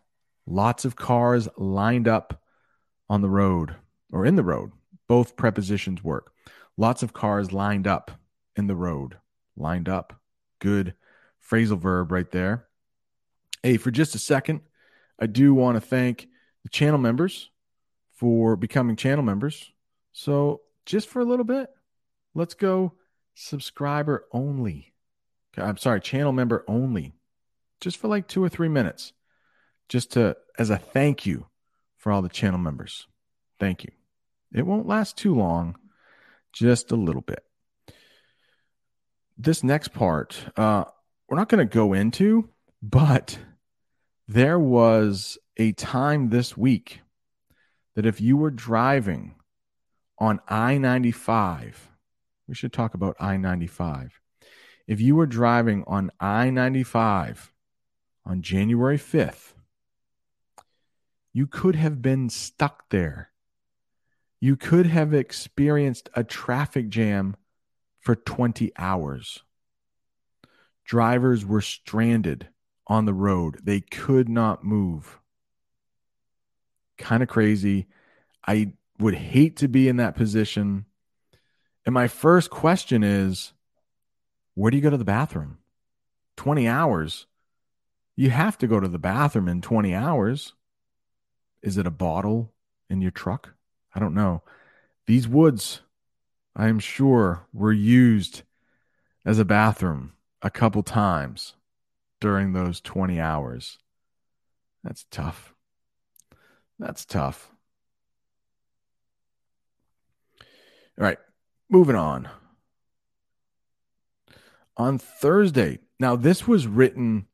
[0.45, 2.41] Lots of cars lined up
[3.09, 3.75] on the road
[4.11, 4.71] or in the road.
[5.07, 6.31] Both prepositions work.
[6.77, 8.11] Lots of cars lined up
[8.55, 9.17] in the road.
[9.55, 10.19] Lined up.
[10.59, 10.95] Good
[11.47, 12.67] phrasal verb right there.
[13.61, 14.61] Hey, for just a second,
[15.19, 16.27] I do want to thank
[16.63, 17.49] the channel members
[18.15, 19.71] for becoming channel members.
[20.13, 21.69] So, just for a little bit,
[22.33, 22.93] let's go
[23.35, 24.93] subscriber only.
[25.57, 27.13] I'm sorry, channel member only.
[27.79, 29.13] Just for like two or three minutes
[29.91, 31.45] just to as a thank you
[31.97, 33.07] for all the channel members.
[33.59, 33.91] Thank you.
[34.53, 35.75] It won't last too long,
[36.53, 37.43] just a little bit.
[39.37, 40.85] This next part, uh,
[41.27, 42.49] we're not going to go into,
[42.81, 43.37] but
[44.29, 47.01] there was a time this week
[47.95, 49.35] that if you were driving
[50.17, 51.89] on I 95,
[52.47, 54.21] we should talk about I 95.
[54.87, 57.51] If you were driving on I 95
[58.25, 59.53] on January 5th,
[61.33, 63.29] you could have been stuck there.
[64.43, 67.35] you could have experienced a traffic jam
[67.99, 69.43] for 20 hours.
[70.83, 72.49] Drivers were stranded
[72.87, 75.19] on the road, they could not move.
[76.97, 77.87] Kind of crazy.
[78.45, 80.85] I would hate to be in that position.
[81.85, 83.53] And my first question is
[84.55, 85.59] where do you go to the bathroom?
[86.37, 87.27] 20 hours.
[88.15, 90.53] You have to go to the bathroom in 20 hours.
[91.61, 92.53] Is it a bottle
[92.89, 93.53] in your truck?
[93.93, 94.43] I don't know.
[95.05, 95.81] These woods,
[96.55, 98.43] I am sure, were used
[99.25, 101.55] as a bathroom a couple times
[102.19, 103.77] during those 20 hours.
[104.83, 105.53] That's tough.
[106.79, 107.51] That's tough.
[110.97, 111.19] All right,
[111.69, 112.29] moving on.
[114.77, 117.27] On Thursday, now this was written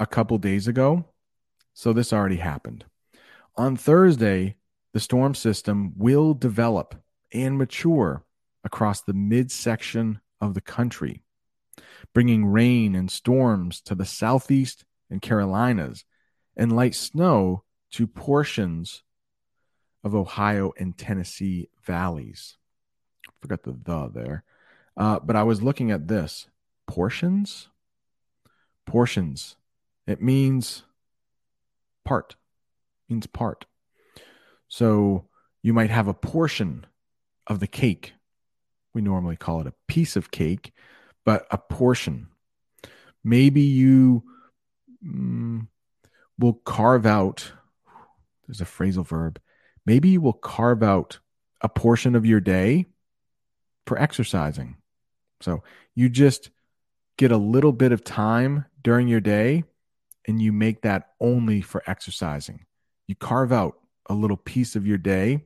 [0.00, 1.04] a couple days ago,
[1.74, 2.84] so this already happened.
[3.56, 4.56] On Thursday,
[4.92, 6.96] the storm system will develop
[7.32, 8.24] and mature
[8.64, 11.22] across the midsection of the country,
[12.12, 16.04] bringing rain and storms to the southeast and Carolinas
[16.56, 17.62] and light snow
[17.92, 19.04] to portions
[20.02, 22.56] of Ohio and Tennessee valleys.
[23.40, 24.44] Forgot the the there.
[24.96, 26.48] Uh, but I was looking at this
[26.86, 27.68] portions.
[28.84, 29.56] Portions.
[30.06, 30.82] It means
[32.04, 32.34] part
[33.08, 33.66] means part.
[34.68, 35.28] So
[35.62, 36.86] you might have a portion
[37.46, 38.14] of the cake.
[38.94, 40.72] We normally call it a piece of cake,
[41.24, 42.28] but a portion.
[43.22, 44.22] Maybe you
[45.04, 45.66] mm,
[46.38, 47.52] will carve out,
[48.46, 49.40] there's a phrasal verb.
[49.86, 51.18] Maybe you will carve out
[51.60, 52.86] a portion of your day
[53.86, 54.76] for exercising.
[55.40, 55.62] So
[55.94, 56.50] you just
[57.16, 59.64] get a little bit of time during your day
[60.26, 62.66] and you make that only for exercising.
[63.06, 65.44] You carve out a little piece of your day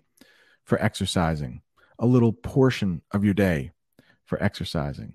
[0.64, 1.62] for exercising,
[1.99, 3.73] a little portion of your day
[4.25, 5.14] for exercising.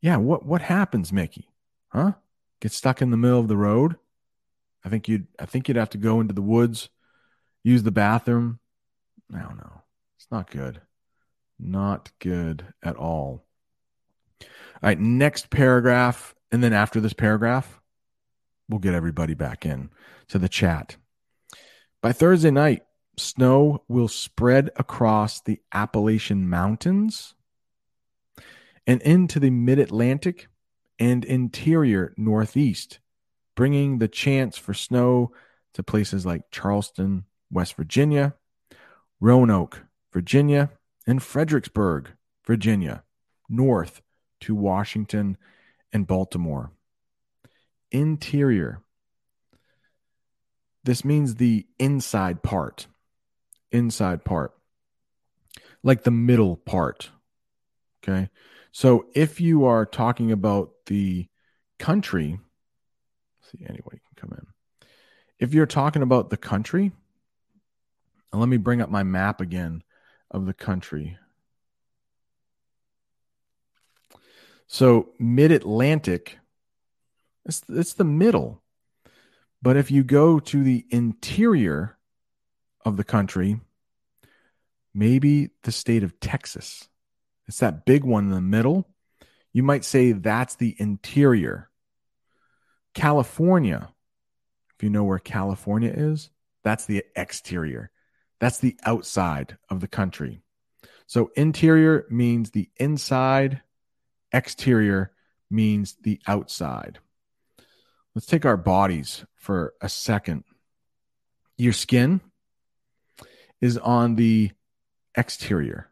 [0.00, 1.50] Yeah, what what happens, Mickey?
[1.88, 2.12] Huh?
[2.60, 3.96] Get stuck in the middle of the road?
[4.84, 6.88] I think you'd I think you'd have to go into the woods,
[7.62, 8.60] use the bathroom.
[9.34, 9.82] I don't know.
[10.16, 10.80] It's not good.
[11.58, 13.44] Not good at all.
[14.40, 14.48] All
[14.82, 16.34] right, next paragraph.
[16.52, 17.80] And then after this paragraph,
[18.68, 19.90] we'll get everybody back in
[20.28, 20.96] to the chat.
[22.02, 22.84] By Thursday night,
[23.16, 27.34] snow will spread across the Appalachian Mountains
[28.86, 30.48] and into the mid Atlantic
[30.98, 32.98] and interior Northeast,
[33.54, 35.32] bringing the chance for snow
[35.74, 38.34] to places like Charleston, West Virginia,
[39.20, 40.70] Roanoke, Virginia,
[41.06, 42.10] and Fredericksburg,
[42.46, 43.02] Virginia,
[43.48, 44.02] north
[44.40, 45.36] to Washington
[45.92, 46.70] and Baltimore.
[47.90, 48.82] Interior
[50.86, 52.86] this means the inside part,
[53.72, 54.52] inside part,
[55.82, 57.10] like the middle part.
[58.02, 58.30] Okay.
[58.70, 61.26] So if you are talking about the
[61.80, 62.38] country,
[63.42, 64.46] see, anybody can come in.
[65.40, 66.92] If you're talking about the country,
[68.32, 69.82] let me bring up my map again
[70.30, 71.18] of the country.
[74.68, 76.38] So mid Atlantic,
[77.44, 78.62] it's, it's the middle.
[79.62, 81.96] But if you go to the interior
[82.84, 83.60] of the country,
[84.94, 86.88] maybe the state of Texas,
[87.48, 88.88] it's that big one in the middle.
[89.52, 91.70] You might say that's the interior.
[92.94, 93.88] California,
[94.74, 96.30] if you know where California is,
[96.62, 97.90] that's the exterior.
[98.40, 100.42] That's the outside of the country.
[101.06, 103.62] So interior means the inside,
[104.32, 105.12] exterior
[105.50, 106.98] means the outside.
[108.16, 110.44] Let's take our bodies for a second.
[111.58, 112.22] Your skin
[113.60, 114.52] is on the
[115.14, 115.90] exterior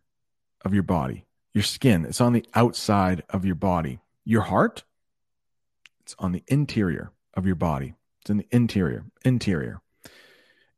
[0.65, 1.27] of your body.
[1.53, 4.01] Your skin, it's on the outside of your body.
[4.25, 4.85] Your heart,
[6.01, 7.95] it's on the interior of your body.
[8.23, 9.83] It's in the interior, interior,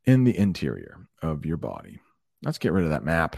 [0.03, 2.01] in the interior of your body.
[2.43, 3.37] Let's get rid of that map.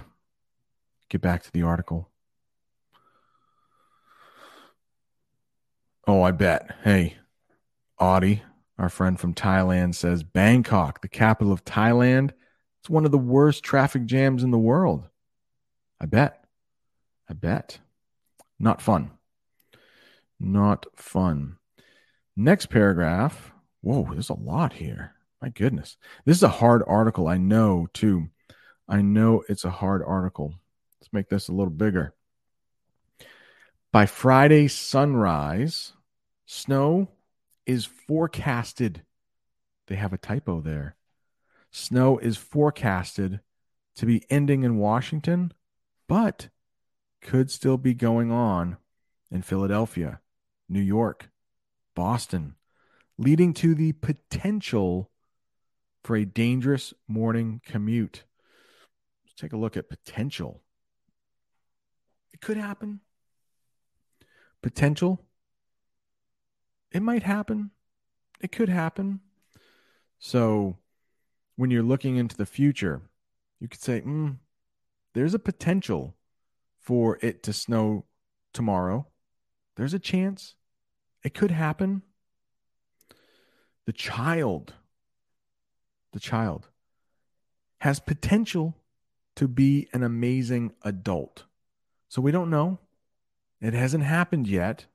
[1.09, 2.09] Get back to the article.
[6.07, 6.75] Oh, I bet.
[6.83, 7.18] Hey,
[7.99, 8.43] Audie,
[8.77, 12.31] our friend from Thailand says Bangkok, the capital of Thailand,
[12.79, 15.07] it's one of the worst traffic jams in the world.
[15.99, 16.45] I bet.
[17.29, 17.79] I bet.
[18.57, 19.11] Not fun.
[20.39, 21.57] Not fun.
[22.37, 23.51] Next paragraph.
[23.81, 25.13] Whoa, there's a lot here.
[25.41, 25.97] My goodness.
[26.25, 27.27] This is a hard article.
[27.27, 28.29] I know, too.
[28.87, 30.53] I know it's a hard article.
[30.99, 32.13] Let's make this a little bigger.
[33.91, 35.93] By Friday sunrise,
[36.45, 37.09] snow
[37.69, 39.03] is forecasted.
[39.85, 40.95] They have a typo there.
[41.69, 43.41] Snow is forecasted
[43.95, 45.53] to be ending in Washington,
[46.07, 46.49] but
[47.21, 48.77] could still be going on
[49.29, 50.19] in Philadelphia,
[50.67, 51.29] New York,
[51.95, 52.55] Boston,
[53.19, 55.11] leading to the potential
[56.03, 58.23] for a dangerous morning commute.
[59.23, 60.63] Let's take a look at potential.
[62.33, 63.01] It could happen.
[64.63, 65.23] Potential.
[66.91, 67.71] It might happen.
[68.41, 69.19] It could happen.
[70.17, 70.77] So
[71.55, 73.01] when you're looking into the future,
[73.59, 74.37] you could say, mm,
[75.13, 76.15] there's a potential
[76.77, 78.05] for it to snow
[78.53, 79.07] tomorrow.
[79.75, 80.55] There's a chance.
[81.23, 82.01] It could happen.
[83.85, 84.73] The child,
[86.13, 86.69] the child
[87.79, 88.75] has potential
[89.35, 91.45] to be an amazing adult.
[92.07, 92.79] So we don't know.
[93.61, 94.85] It hasn't happened yet,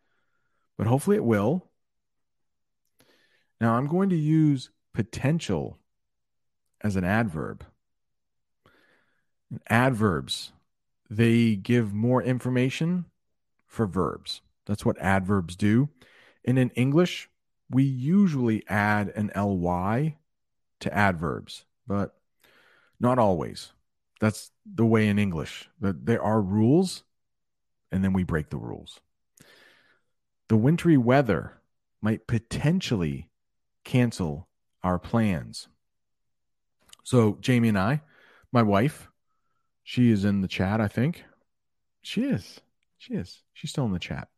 [0.76, 1.70] but hopefully it will.
[3.61, 5.79] Now I'm going to use potential
[6.81, 7.65] as an adverb.
[9.69, 10.53] Adverbs,
[11.09, 13.07] they give more information
[13.67, 14.41] for verbs.
[14.67, 15.89] That's what adverbs do.
[16.45, 17.29] And in English,
[17.71, 20.17] we usually add an ly
[20.81, 22.17] to adverbs, but
[23.01, 23.73] not always.
[24.21, 25.69] That's the way in English.
[25.81, 27.05] There are rules,
[27.91, 29.01] and then we break the rules.
[30.49, 31.55] The wintry weather
[32.01, 33.31] might potentially
[33.85, 34.49] cancel
[34.82, 35.68] our plans.
[37.05, 38.01] So, Jamie and I,
[38.53, 39.09] my wife,
[39.82, 41.24] she is in the chat, I think.
[42.03, 42.61] She is.
[42.99, 43.43] She is.
[43.53, 44.28] She's still in the chat.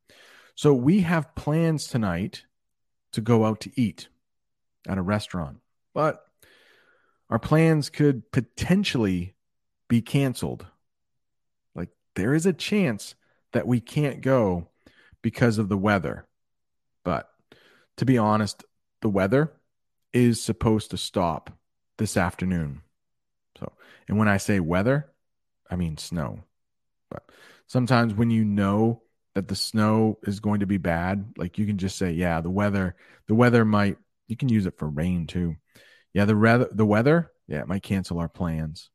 [0.55, 2.45] So, we have plans tonight
[3.13, 4.09] to go out to eat
[4.89, 5.59] at a restaurant,
[5.95, 6.25] but
[7.31, 9.35] our plans could potentially
[9.89, 10.67] be canceled.
[11.75, 13.15] Like, there is a chance
[13.53, 14.69] that we can't go
[15.23, 16.27] because of the weather.
[17.05, 17.31] But
[17.97, 18.65] to be honest,
[19.07, 19.53] the weather
[20.13, 21.53] is supposed to stop
[21.97, 22.81] this afternoon.
[23.57, 23.73] So,
[24.09, 25.13] and when I say weather,
[25.71, 26.41] I mean snow.
[27.09, 27.23] But
[27.69, 29.03] sometimes when you know
[29.37, 32.51] that the snow is going to be bad, like you can just say, yeah, the
[32.51, 32.97] weather,
[33.29, 33.97] the weather might,
[34.27, 35.55] you can use it for rain too.
[36.13, 38.91] Yeah, the weather, the weather, yeah, it might cancel our plans.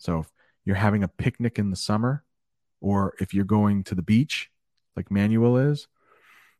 [0.00, 0.30] So if
[0.64, 2.24] you're having a picnic in the summer,
[2.80, 4.48] or if you're going to the beach,
[4.96, 5.88] like Manuel is,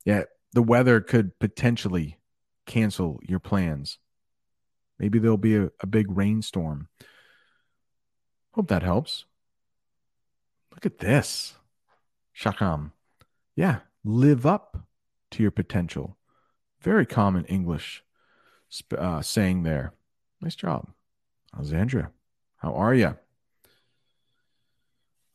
[0.05, 2.19] yeah, the weather could potentially
[2.67, 3.97] cancel your plans.
[4.99, 6.89] Maybe there'll be a, a big rainstorm.
[8.51, 9.25] Hope that helps.
[10.71, 11.55] Look at this.
[12.35, 12.91] Shakam.
[13.55, 14.85] Yeah, live up
[15.31, 16.17] to your potential.
[16.81, 18.03] Very common English
[18.95, 19.93] uh, saying there.
[20.41, 20.89] Nice job.
[21.53, 22.11] Alexandria,
[22.57, 23.17] how are you?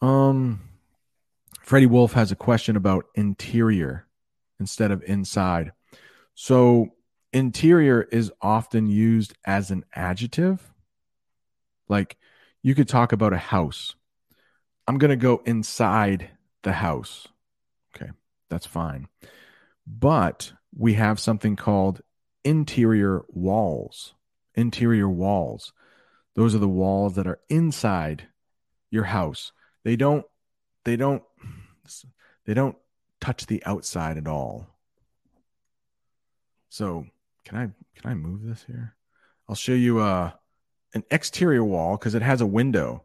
[0.01, 0.61] Um,
[1.61, 4.07] Freddie Wolf has a question about interior
[4.61, 5.73] instead of inside.
[6.35, 6.93] So
[7.33, 10.73] interior is often used as an adjective.
[11.89, 12.17] Like
[12.63, 13.95] you could talk about a house.
[14.87, 16.31] I'm going to go inside
[16.63, 17.29] the house.
[17.95, 18.11] Okay,
[18.49, 19.09] that's fine.
[19.87, 22.01] But we have something called
[22.45, 24.15] interior walls.
[24.55, 25.73] Interior walls.
[26.35, 28.29] Those are the walls that are inside
[28.91, 29.53] your house.
[29.85, 30.25] They don't
[30.85, 31.23] they don't
[32.45, 32.77] they don't
[33.21, 34.67] touch the outside at all.
[36.69, 37.07] So
[37.45, 37.71] can I
[38.01, 38.95] can I move this here?
[39.49, 40.33] I'll show you uh,
[40.95, 43.05] an exterior wall because it has a window.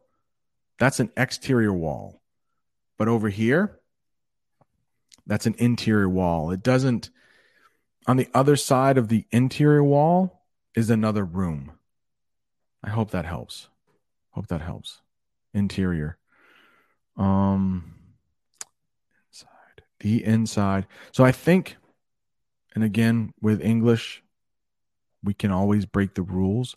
[0.78, 2.22] That's an exterior wall.
[2.96, 3.78] But over here,
[5.26, 6.50] that's an interior wall.
[6.50, 7.10] It doesn't
[8.06, 11.72] on the other side of the interior wall is another room.
[12.82, 13.68] I hope that helps.
[14.30, 15.00] Hope that helps.
[15.52, 16.16] Interior.
[17.16, 17.94] Um
[19.28, 19.82] inside.
[20.00, 20.86] The inside.
[21.12, 21.76] So I think
[22.74, 24.22] and again with English
[25.22, 26.76] we can always break the rules.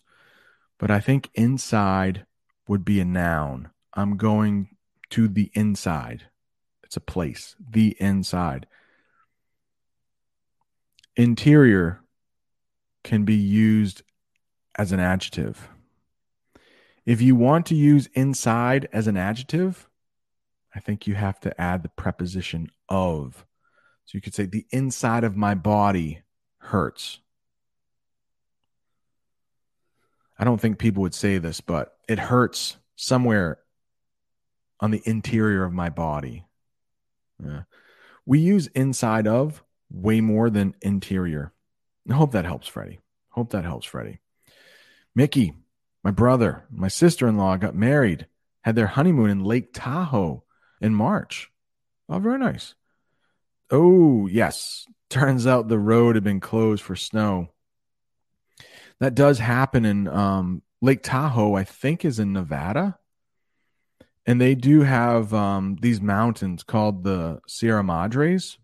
[0.78, 2.26] But I think inside
[2.66, 3.70] would be a noun.
[3.94, 4.76] I'm going
[5.10, 6.24] to the inside.
[6.82, 8.66] It's a place, the inside.
[11.16, 12.00] Interior
[13.04, 14.02] can be used
[14.76, 15.68] as an adjective.
[17.04, 19.88] If you want to use inside as an adjective,
[20.74, 23.44] I think you have to add the preposition of.
[24.04, 26.22] So you could say, the inside of my body
[26.58, 27.20] hurts.
[30.38, 33.58] I don't think people would say this, but it hurts somewhere
[34.80, 36.44] on the interior of my body.
[37.42, 37.62] Yeah.
[38.26, 41.52] We use inside of way more than interior.
[42.10, 43.00] I hope that helps, Freddie.
[43.30, 44.20] Hope that helps, Freddie.
[45.14, 45.54] Mickey,
[46.02, 48.26] my brother, my sister in law got married,
[48.62, 50.42] had their honeymoon in Lake Tahoe
[50.80, 51.50] in March.
[52.08, 52.74] Oh, very nice.
[53.70, 54.86] Oh, yes.
[55.08, 57.51] Turns out the road had been closed for snow
[59.02, 62.98] that does happen in um, Lake Tahoe, I think, is in Nevada.
[64.24, 68.58] and they do have um, these mountains called the Sierra Madres.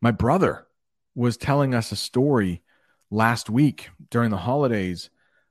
[0.00, 0.66] My brother
[1.14, 2.62] was telling us a story
[3.08, 5.10] last week during the holidays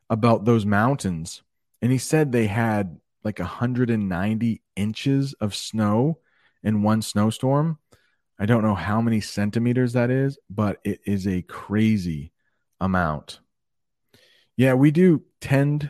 [0.10, 1.42] about those mountains,
[1.82, 6.20] and he said they had like 190 inches of snow
[6.64, 7.78] in one snowstorm.
[8.38, 12.34] I don't know how many centimeters that is, but it is a crazy
[12.82, 13.40] amount.
[14.60, 15.90] Yeah, we do tend,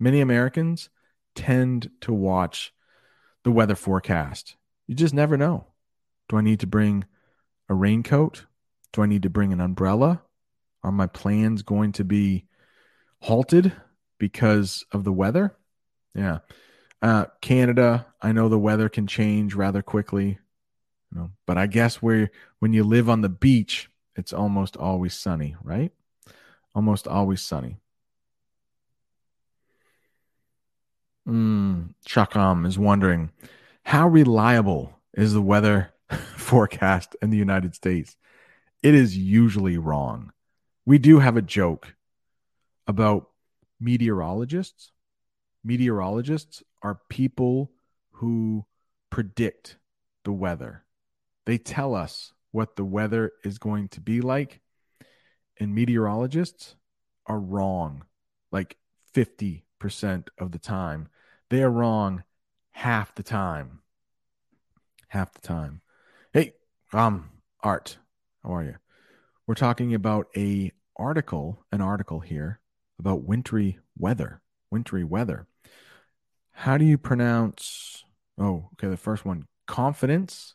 [0.00, 0.90] many Americans
[1.36, 2.74] tend to watch
[3.44, 4.56] the weather forecast.
[4.88, 5.68] You just never know.
[6.28, 7.04] Do I need to bring
[7.68, 8.44] a raincoat?
[8.92, 10.20] Do I need to bring an umbrella?
[10.82, 12.46] Are my plans going to be
[13.20, 13.72] halted
[14.18, 15.56] because of the weather?
[16.12, 16.38] Yeah.
[17.00, 20.40] Uh, Canada, I know the weather can change rather quickly,
[21.12, 25.14] you know, but I guess where when you live on the beach, it's almost always
[25.14, 25.92] sunny, right?
[26.74, 27.76] Almost always sunny.
[31.28, 33.30] Mm, Chakam is wondering
[33.82, 35.92] how reliable is the weather
[36.36, 38.16] forecast in the United States?
[38.82, 40.32] It is usually wrong.
[40.86, 41.94] We do have a joke
[42.86, 43.28] about
[43.78, 44.90] meteorologists.
[45.62, 47.72] Meteorologists are people
[48.12, 48.64] who
[49.10, 49.76] predict
[50.24, 50.84] the weather.
[51.44, 54.60] They tell us what the weather is going to be like.
[55.60, 56.76] And meteorologists
[57.26, 58.04] are wrong
[58.50, 58.78] like
[59.14, 59.62] 50%
[60.38, 61.08] of the time.
[61.50, 62.24] They are wrong
[62.72, 63.80] half the time.
[65.08, 65.80] Half the time.
[66.32, 66.52] Hey,
[66.92, 67.30] um,
[67.62, 67.98] Art,
[68.42, 68.74] how are you?
[69.46, 72.60] We're talking about a article, an article here
[72.98, 74.42] about wintry weather.
[74.70, 75.46] Wintry weather.
[76.52, 78.04] How do you pronounce?
[78.36, 78.88] Oh, okay.
[78.88, 80.54] The first one, confidence.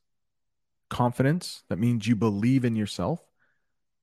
[0.90, 1.64] Confidence.
[1.70, 3.20] That means you believe in yourself.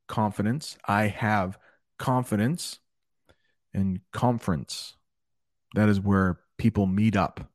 [0.09, 0.77] Confidence.
[0.85, 1.57] I have
[1.99, 2.81] confidence.
[3.73, 4.95] And conference.
[5.75, 7.49] That is where people meet up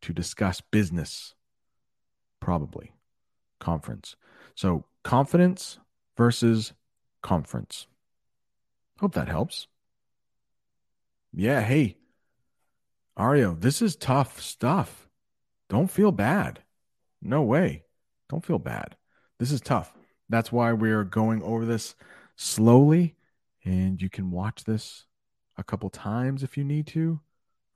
[0.00, 1.34] to discuss business.
[2.40, 2.92] Probably.
[3.60, 4.16] Conference.
[4.54, 5.78] So confidence
[6.16, 6.72] versus
[7.22, 7.86] conference.
[9.00, 9.66] Hope that helps.
[11.30, 11.60] Yeah.
[11.60, 11.98] Hey,
[13.18, 15.10] Ario, this is tough stuff.
[15.68, 16.60] Don't feel bad.
[17.20, 17.84] No way.
[18.30, 18.96] Don't feel bad.
[19.38, 19.92] This is tough.
[20.30, 21.94] That's why we're going over this
[22.34, 23.14] slowly.
[23.62, 25.04] And you can watch this
[25.58, 27.20] a couple times if you need to,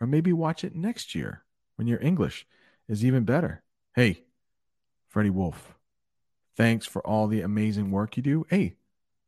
[0.03, 1.45] or maybe watch it next year
[1.77, 2.45] when your English
[2.89, 3.63] is even better.
[3.95, 4.25] Hey,
[5.07, 5.75] Freddie Wolf,
[6.57, 8.45] thanks for all the amazing work you do.
[8.51, 8.75] Hey,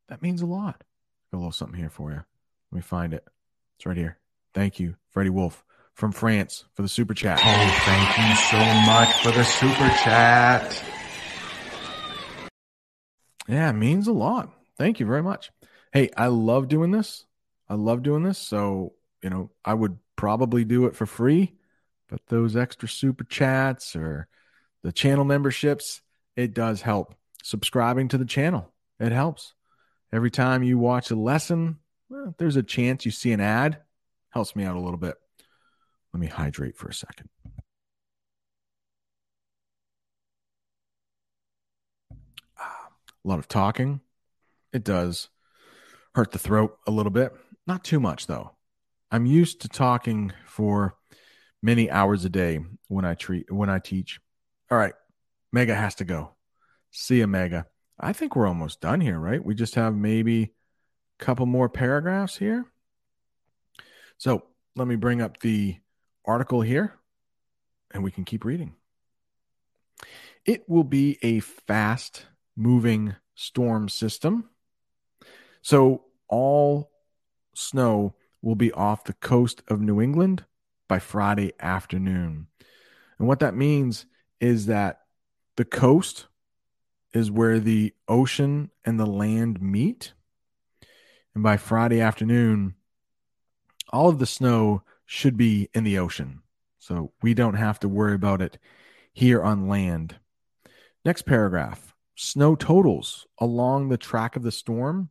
[0.08, 0.82] that means a lot.
[1.30, 2.16] Got a little something here for you.
[2.72, 3.24] Let me find it.
[3.76, 4.18] It's right here.
[4.52, 7.38] Thank you, Freddie Wolf from France for the super chat.
[7.40, 10.84] Oh, thank you so much for the super chat.
[13.46, 14.52] Yeah, it means a lot.
[14.76, 15.52] Thank you very much.
[15.92, 17.26] Hey, I love doing this.
[17.68, 18.38] I love doing this.
[18.38, 21.52] So, you know, I would probably do it for free,
[22.08, 24.26] but those extra super chats or
[24.82, 26.00] the channel memberships,
[26.34, 27.14] it does help.
[27.42, 29.52] Subscribing to the channel, it helps.
[30.10, 31.76] Every time you watch a lesson,
[32.08, 33.82] well, there's a chance you see an ad,
[34.30, 35.16] helps me out a little bit.
[36.14, 37.28] Let me hydrate for a second.
[42.58, 42.88] Ah,
[43.22, 44.00] a lot of talking.
[44.72, 45.28] It does
[46.14, 47.34] hurt the throat a little bit.
[47.66, 48.52] Not too much, though.
[49.10, 50.96] I'm used to talking for
[51.62, 54.20] many hours a day when I treat when I teach.
[54.70, 54.94] All right,
[55.52, 56.34] Mega has to go.
[56.90, 57.66] See you, Mega.
[57.98, 59.44] I think we're almost done here, right?
[59.44, 60.42] We just have maybe
[61.20, 62.66] a couple more paragraphs here.
[64.18, 64.44] So
[64.76, 65.76] let me bring up the
[66.24, 66.94] article here
[67.92, 68.74] and we can keep reading.
[70.44, 72.26] It will be a fast
[72.56, 74.50] moving storm system.
[75.62, 76.90] So all
[77.54, 78.14] snow
[78.44, 80.44] will be off the coast of New England
[80.86, 82.46] by Friday afternoon.
[83.18, 84.04] And what that means
[84.38, 85.00] is that
[85.56, 86.26] the coast
[87.14, 90.12] is where the ocean and the land meet.
[91.34, 92.74] And by Friday afternoon,
[93.90, 96.42] all of the snow should be in the ocean.
[96.78, 98.58] So we don't have to worry about it
[99.14, 100.16] here on land.
[101.04, 105.08] Next paragraph snow totals along the track of the storm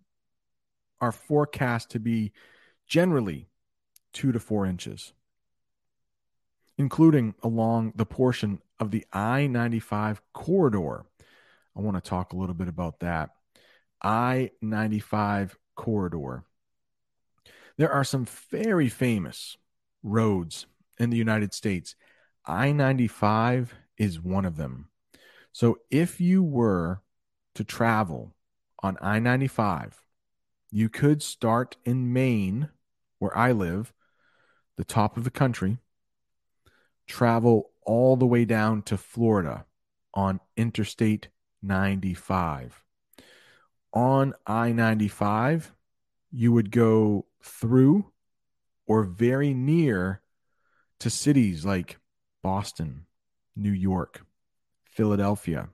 [1.01, 2.31] are forecast to be
[2.93, 3.47] generally
[4.13, 5.13] two to four inches,
[6.77, 11.03] including along the portion of the I 95 corridor.
[11.75, 13.31] I want to talk a little bit about that.
[14.03, 16.43] I 95 corridor.
[17.77, 19.57] There are some very famous
[20.03, 20.67] roads
[20.99, 21.95] in the United States.
[22.45, 24.89] I 95 is one of them.
[25.51, 27.01] So if you were
[27.55, 28.35] to travel
[28.83, 29.99] on I 95,
[30.69, 32.69] you could start in Maine,
[33.23, 33.93] where I live,
[34.75, 35.77] the top of the country,
[37.07, 39.65] travel all the way down to Florida
[40.13, 41.29] on Interstate
[41.61, 42.83] 95.
[43.93, 45.73] On I 95,
[46.33, 48.11] you would go through
[48.87, 50.21] or very near
[50.99, 51.99] to cities like
[52.41, 53.05] Boston,
[53.55, 54.25] New York,
[54.83, 55.69] Philadelphia,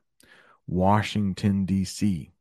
[0.67, 2.31] Washington, D.C.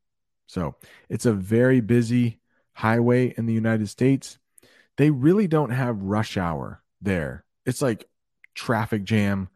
[0.47, 0.75] So
[1.09, 2.41] it's a very busy
[2.75, 4.39] highway in the United States.
[4.99, 7.44] They really don't have rush hour there.
[7.64, 8.09] It's like
[8.55, 9.49] traffic jam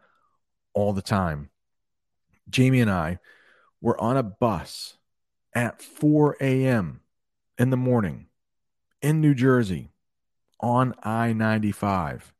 [0.72, 1.50] all the time.
[2.48, 3.18] Jamie and I
[3.80, 4.96] were on a bus
[5.54, 7.00] at 4 a.m.
[7.58, 8.26] in the morning
[9.02, 9.90] in New Jersey
[10.60, 12.32] on I 95,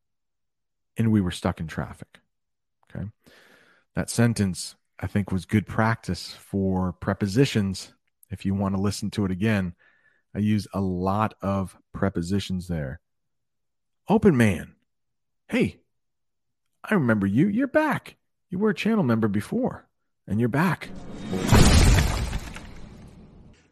[0.96, 2.20] and we were stuck in traffic.
[2.88, 3.08] Okay.
[3.96, 7.94] That sentence, I think, was good practice for prepositions.
[8.30, 9.74] If you want to listen to it again,
[10.34, 13.00] I use a lot of prepositions there.
[14.08, 14.74] Open man.
[15.48, 15.80] Hey,
[16.82, 17.48] I remember you.
[17.48, 18.16] You're back.
[18.50, 19.86] You were a channel member before,
[20.26, 20.88] and you're back.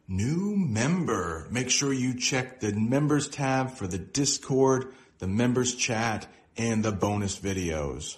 [0.07, 1.47] New member.
[1.51, 6.93] Make sure you check the members tab for the Discord, the members chat, and the
[6.93, 8.17] bonus videos.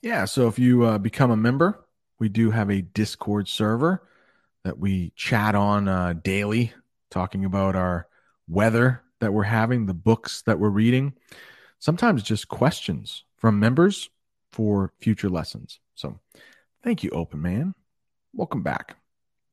[0.00, 1.84] Yeah, so if you uh, become a member,
[2.18, 4.06] we do have a Discord server
[4.64, 6.72] that we chat on uh, daily,
[7.10, 8.08] talking about our
[8.48, 11.14] weather that we're having, the books that we're reading,
[11.78, 14.10] sometimes just questions from members
[14.50, 15.80] for future lessons.
[15.94, 16.18] So
[16.82, 17.74] thank you, Open Man.
[18.32, 18.96] Welcome back.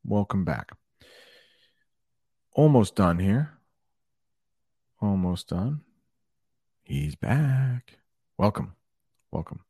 [0.06, 0.72] Welcome back.
[2.54, 3.54] Almost done here.
[5.02, 5.82] Almost done.
[6.84, 7.98] He's back.
[8.38, 8.74] Welcome.
[9.32, 9.62] Welcome.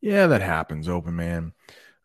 [0.00, 1.52] Yeah, that happens, Open Man.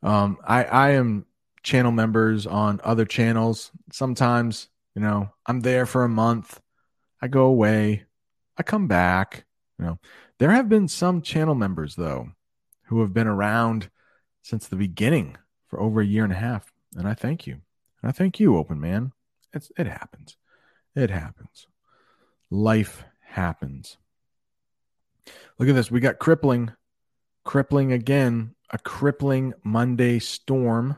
[0.03, 1.25] Um, I, I am
[1.63, 3.71] channel members on other channels.
[3.91, 6.59] Sometimes, you know, I'm there for a month.
[7.21, 8.05] I go away.
[8.57, 9.45] I come back.
[9.77, 9.99] You know,
[10.39, 12.29] there have been some channel members, though,
[12.85, 13.89] who have been around
[14.41, 15.37] since the beginning
[15.67, 16.71] for over a year and a half.
[16.95, 17.61] And I thank you.
[18.01, 19.13] And I thank you, Open Man.
[19.53, 20.37] It's, it happens.
[20.95, 21.67] It happens.
[22.49, 23.97] Life happens.
[25.57, 25.91] Look at this.
[25.91, 26.71] We got crippling,
[27.43, 30.97] crippling again, a crippling Monday storm.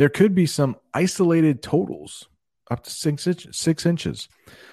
[0.00, 2.26] There could be some isolated totals
[2.70, 4.30] up to six, inch, six inches,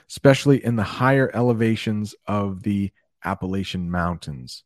[0.10, 2.92] especially in the higher elevations of the
[3.26, 4.64] Appalachian Mountains.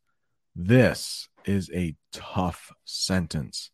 [0.55, 3.72] This is a tough sentence.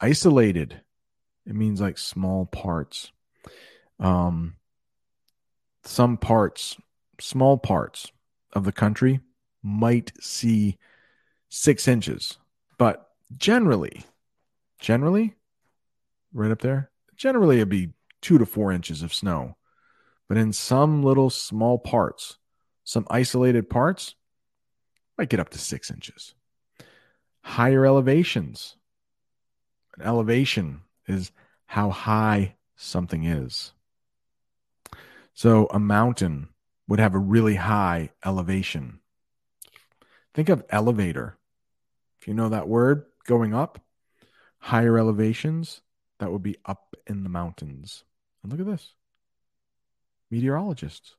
[0.00, 0.80] Isolated,
[1.44, 3.12] it means like small parts.
[4.00, 4.54] Um,
[5.84, 6.78] some parts,
[7.20, 8.10] small parts
[8.54, 9.20] of the country
[9.62, 10.78] might see
[11.50, 12.38] six inches,
[12.78, 14.06] but generally,
[14.80, 15.34] generally,
[16.32, 19.56] right up there, generally it'd be two to four inches of snow.
[20.28, 22.38] But in some little small parts,
[22.84, 24.14] some isolated parts,
[25.18, 26.34] might get up to six inches.
[27.42, 28.76] Higher elevations.
[29.98, 31.32] An elevation is
[31.66, 33.72] how high something is.
[35.34, 36.48] So a mountain
[36.88, 39.00] would have a really high elevation.
[40.34, 41.36] Think of elevator.
[42.20, 43.80] If you know that word, going up,
[44.58, 45.81] higher elevations,
[46.22, 48.04] that would be up in the mountains.
[48.42, 48.94] And look at this
[50.30, 51.16] meteorologists.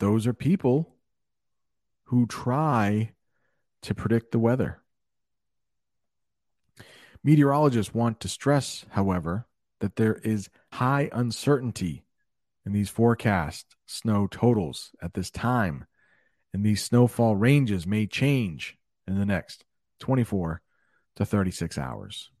[0.00, 0.96] Those are people
[2.06, 3.12] who try
[3.82, 4.80] to predict the weather.
[7.22, 9.46] Meteorologists want to stress, however,
[9.78, 12.04] that there is high uncertainty
[12.66, 15.84] in these forecast snow totals at this time,
[16.52, 18.76] and these snowfall ranges may change
[19.06, 19.64] in the next
[20.00, 20.60] 24
[21.14, 22.32] to 36 hours.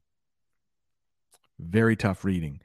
[1.64, 2.60] Very tough reading.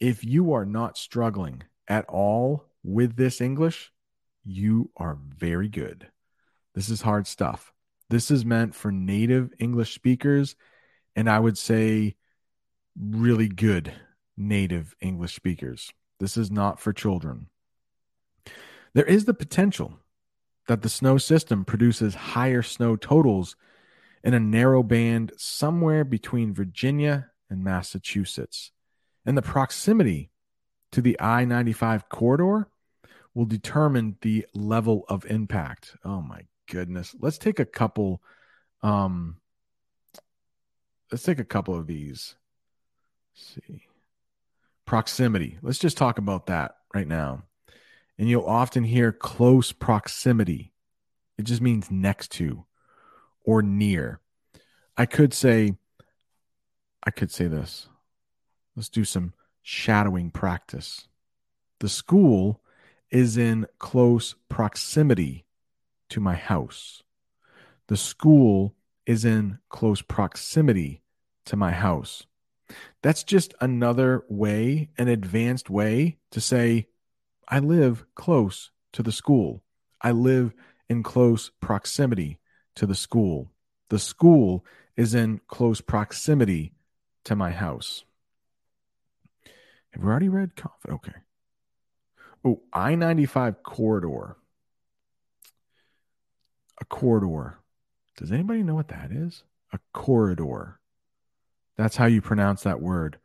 [0.00, 3.92] If you are not struggling at all with this English,
[4.44, 6.08] you are very good.
[6.74, 7.72] This is hard stuff.
[8.08, 10.56] This is meant for native English speakers,
[11.14, 12.16] and I would say
[12.98, 13.92] really good
[14.36, 15.92] native English speakers.
[16.18, 17.46] This is not for children.
[18.94, 19.98] There is the potential
[20.66, 23.54] that the snow system produces higher snow totals
[24.24, 28.70] in a narrow band somewhere between Virginia and Massachusetts.
[29.26, 30.30] And the proximity
[30.92, 32.68] to the I 95 corridor
[33.34, 35.96] will determine the level of impact.
[36.04, 37.14] Oh my goodness.
[37.18, 38.22] Let's take a couple
[38.82, 39.36] um
[41.10, 42.36] let's take a couple of these.
[43.34, 43.82] Let's see.
[44.86, 45.58] Proximity.
[45.62, 47.44] Let's just talk about that right now.
[48.18, 50.72] And you'll often hear close proximity.
[51.38, 52.64] It just means next to
[53.44, 54.20] or near.
[54.96, 55.76] I could say
[57.02, 57.88] I could say this.
[58.76, 61.08] Let's do some shadowing practice.
[61.80, 62.60] The school
[63.10, 65.44] is in close proximity
[66.10, 67.02] to my house.
[67.88, 68.74] The school
[69.06, 71.02] is in close proximity
[71.46, 72.26] to my house.
[73.02, 76.86] That's just another way, an advanced way to say,
[77.48, 79.62] I live close to the school.
[80.02, 80.52] I live
[80.88, 82.38] in close proximity
[82.76, 83.50] to the school.
[83.88, 84.64] The school
[84.96, 86.72] is in close proximity
[87.30, 88.02] to my house.
[89.92, 91.00] Have we already read confident?
[91.00, 91.18] Okay.
[92.44, 94.36] Oh, I 95 corridor.
[96.80, 97.60] A corridor.
[98.16, 99.44] Does anybody know what that is?
[99.72, 100.80] A corridor.
[101.76, 103.18] That's how you pronounce that word.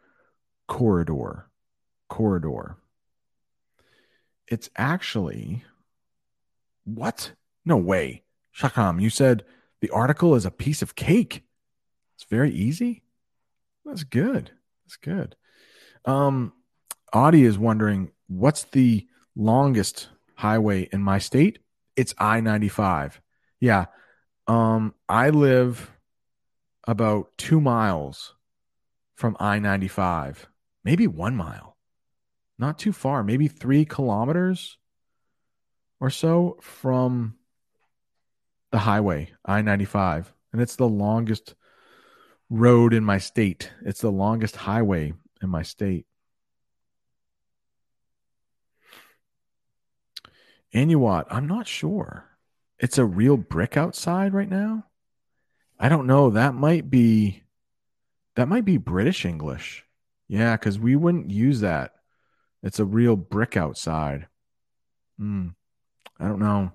[0.68, 1.50] Corridor.
[2.08, 2.78] Corridor.
[4.48, 5.64] It's actually
[6.84, 7.32] what?
[7.66, 8.22] No way.
[8.56, 9.44] Shakam, you said
[9.82, 11.42] the article is a piece of cake.
[12.14, 13.02] It's very easy.
[13.86, 14.52] That's good.
[14.86, 15.36] That's good.
[16.06, 16.54] Um,
[17.14, 21.60] Audie is wondering what's the longest highway in my state?
[21.96, 23.22] It's I 95.
[23.60, 23.86] Yeah.
[24.48, 25.92] Um, I live
[26.88, 28.36] about two miles
[29.16, 30.48] from I 95,
[30.84, 31.78] maybe one mile,
[32.60, 34.78] not too far, maybe three kilometers
[36.00, 37.36] or so from
[38.72, 40.34] the highway, I 95.
[40.52, 41.56] And it's the longest
[42.56, 43.72] road in my state.
[43.84, 46.06] It's the longest highway in my state.
[50.74, 52.26] Anuwat, I'm not sure.
[52.80, 54.86] It's a real brick outside right now.
[55.80, 56.32] I don't know.
[56.32, 57.44] That might be
[58.36, 59.86] that might be British English.
[60.28, 61.94] Yeah, because we wouldn't use that.
[62.62, 64.28] It's a real brick outside.
[65.18, 65.50] Hmm.
[66.20, 66.72] I don't know.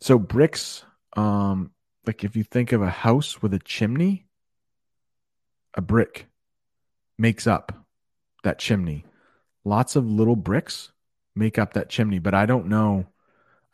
[0.00, 0.84] So bricks,
[1.16, 1.72] um,
[2.06, 4.27] like if you think of a house with a chimney,
[5.78, 6.26] a brick
[7.16, 7.72] makes up
[8.42, 9.04] that chimney.
[9.64, 10.90] Lots of little bricks
[11.36, 13.06] make up that chimney, but I don't know.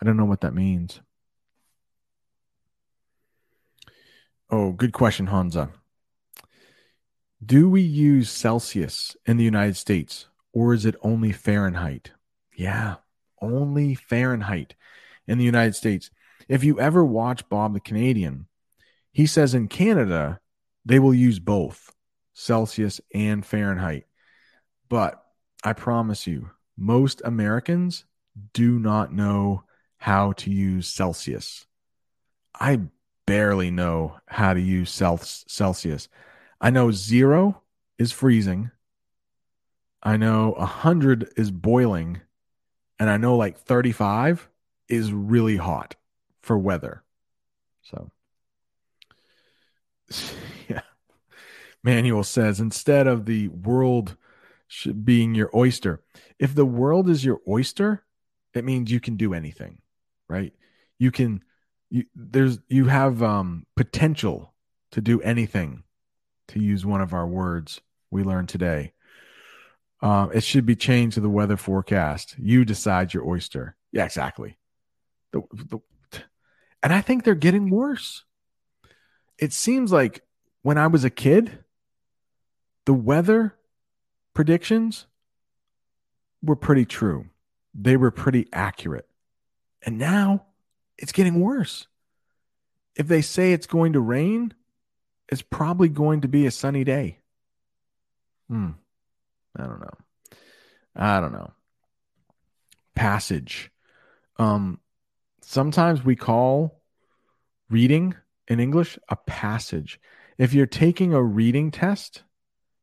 [0.01, 1.01] I don't know what that means.
[4.51, 5.71] Oh, good question, Hansa.
[7.45, 12.11] Do we use Celsius in the United States or is it only Fahrenheit?
[12.55, 12.97] Yeah,
[13.41, 14.75] only Fahrenheit
[15.27, 16.11] in the United States.
[16.49, 18.47] If you ever watch Bob the Canadian,
[19.11, 20.41] he says in Canada,
[20.85, 21.94] they will use both
[22.35, 24.07] Celsius and Fahrenheit.
[24.89, 25.25] But
[25.63, 28.05] I promise you, most Americans
[28.53, 29.65] do not know
[29.97, 31.67] how to use Celsius.
[32.59, 32.81] I
[33.27, 36.09] barely know how to use Celsius.
[36.61, 37.63] I know zero
[37.99, 38.71] is freezing.
[40.03, 42.21] I know 100 is boiling.
[42.99, 44.49] And I know like 35
[44.89, 45.97] is really hot
[46.43, 47.03] for weather.
[47.83, 48.11] So,
[50.69, 50.83] yeah.
[51.85, 54.17] Manuel says instead of the world
[55.05, 56.03] being your oyster,
[56.39, 58.05] if the world is your oyster,
[58.55, 59.79] it means you can do anything,
[60.29, 60.53] right?
[60.99, 61.45] You can,
[61.91, 64.55] you, there's, you have um, potential
[64.93, 65.85] to do anything
[66.49, 67.81] to use one of our words
[68.11, 68.93] we learned today.
[70.01, 72.35] Uh, it should be changed to the weather forecast.
[72.39, 73.77] You decide your oyster.
[73.93, 74.57] Yeah, exactly.
[75.33, 75.79] The, the,
[76.83, 78.25] and I think they're getting worse.
[79.39, 80.23] It seems like
[80.63, 81.64] when I was a kid,
[82.87, 83.55] the weather
[84.35, 85.07] predictions
[86.43, 87.27] were pretty true.
[87.75, 89.09] They were pretty accurate.
[89.83, 90.47] And now
[90.99, 91.87] it's getting worse.
[92.97, 94.55] If they say it's going to rain,
[95.29, 97.19] it's probably going to be a sunny day.
[98.49, 98.71] Hmm.
[99.57, 99.95] I don't know.
[100.95, 101.53] I don't know.
[102.95, 103.71] Passage.
[104.37, 104.81] Um,
[105.43, 106.83] sometimes we call
[107.71, 108.15] reading
[108.47, 110.01] in English a passage.
[110.39, 112.23] If you're taking a reading test,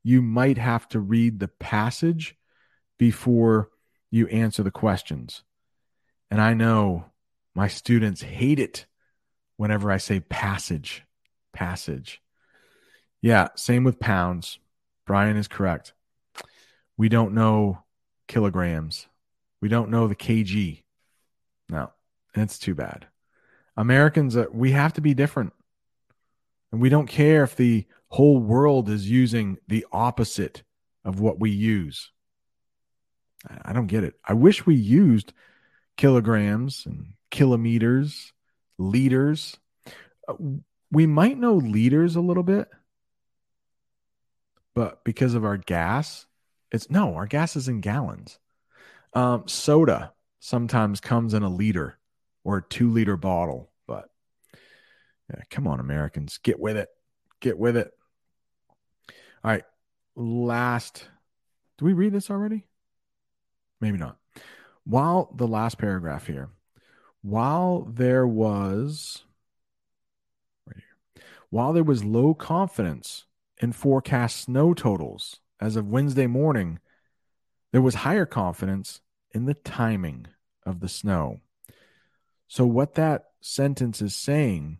[0.03, 2.35] you might have to read the passage
[2.97, 3.69] before
[4.09, 5.43] you answer the questions.
[6.29, 7.05] And I know
[7.55, 8.85] my students hate it
[9.57, 11.03] whenever I say passage,
[11.53, 12.21] passage.
[13.21, 14.59] Yeah, same with pounds.
[15.05, 15.93] Brian is correct.
[16.97, 17.83] We don't know
[18.27, 19.07] kilograms.
[19.61, 20.81] We don't know the kg.
[21.69, 21.91] No,
[22.33, 23.07] it's too bad.
[23.77, 25.53] Americans, uh, we have to be different.
[26.71, 30.63] And we don't care if the whole world is using the opposite
[31.03, 32.11] of what we use.
[33.63, 34.15] I don't get it.
[34.23, 35.33] I wish we used
[35.97, 38.33] kilograms and kilometers,
[38.77, 39.57] liters.
[40.27, 40.35] Uh,
[40.91, 42.69] we might know liters a little bit
[44.73, 46.25] but because of our gas,
[46.71, 48.39] it's no, our gas is in gallons.
[49.13, 51.97] Um, soda sometimes comes in a liter
[52.43, 54.09] or a two liter bottle, but
[55.29, 56.89] yeah, come on, Americans, get with it,
[57.41, 57.91] get with it.
[59.43, 59.63] All right,
[60.15, 61.07] last.
[61.77, 62.67] Do we read this already?
[63.79, 64.17] Maybe not.
[64.83, 66.49] While the last paragraph here,
[67.21, 69.23] while there was
[70.67, 73.25] right here, While there was low confidence
[73.59, 76.79] in forecast snow totals as of Wednesday morning,
[77.71, 80.27] there was higher confidence in the timing
[80.65, 81.39] of the snow.
[82.47, 84.77] So, what that sentence is saying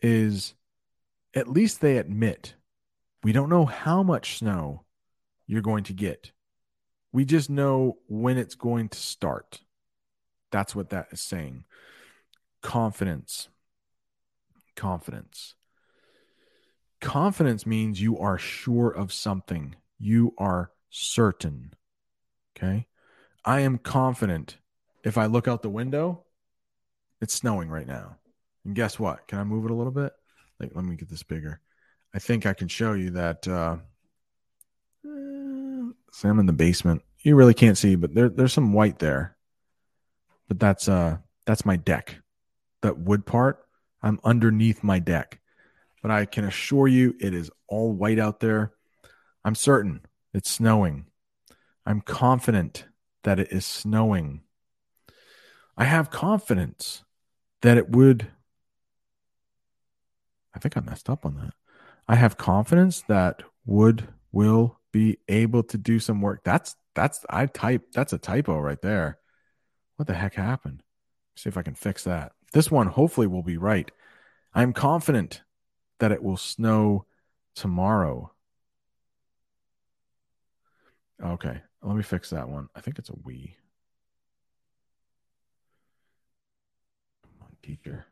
[0.00, 0.54] is
[1.34, 2.54] at least they admit
[3.22, 4.84] we don't know how much snow
[5.46, 6.32] you're going to get.
[7.12, 9.60] We just know when it's going to start.
[10.50, 11.64] That's what that is saying.
[12.62, 13.48] Confidence.
[14.76, 15.54] Confidence.
[17.00, 21.74] Confidence means you are sure of something, you are certain.
[22.56, 22.86] Okay.
[23.44, 24.58] I am confident
[25.02, 26.22] if I look out the window,
[27.20, 28.18] it's snowing right now.
[28.64, 29.26] And guess what?
[29.26, 30.12] Can I move it a little bit?
[30.60, 31.60] Like, let me get this bigger.
[32.14, 33.48] I think I can show you that.
[33.48, 33.76] Uh,
[35.04, 37.02] I'm in the basement.
[37.20, 39.36] You really can't see, but there, there's some white there.
[40.48, 42.16] But that's uh, that's my deck.
[42.82, 43.66] That wood part.
[44.02, 45.40] I'm underneath my deck,
[46.02, 48.72] but I can assure you it is all white out there.
[49.44, 50.02] I'm certain
[50.34, 51.06] it's snowing.
[51.86, 52.86] I'm confident
[53.22, 54.42] that it is snowing.
[55.76, 57.04] I have confidence
[57.62, 58.28] that it would.
[60.54, 61.54] I think I messed up on that.
[62.12, 66.44] I have confidence that would will be able to do some work.
[66.44, 69.18] That's that's I type that's a typo right there.
[69.96, 70.82] What the heck happened?
[71.36, 72.32] See if I can fix that.
[72.52, 73.90] This one hopefully will be right.
[74.52, 75.40] I'm confident
[76.00, 77.06] that it will snow
[77.54, 78.30] tomorrow.
[81.24, 82.68] Okay, let me fix that one.
[82.76, 83.56] I think it's a we.
[87.22, 88.04] Come on, teacher.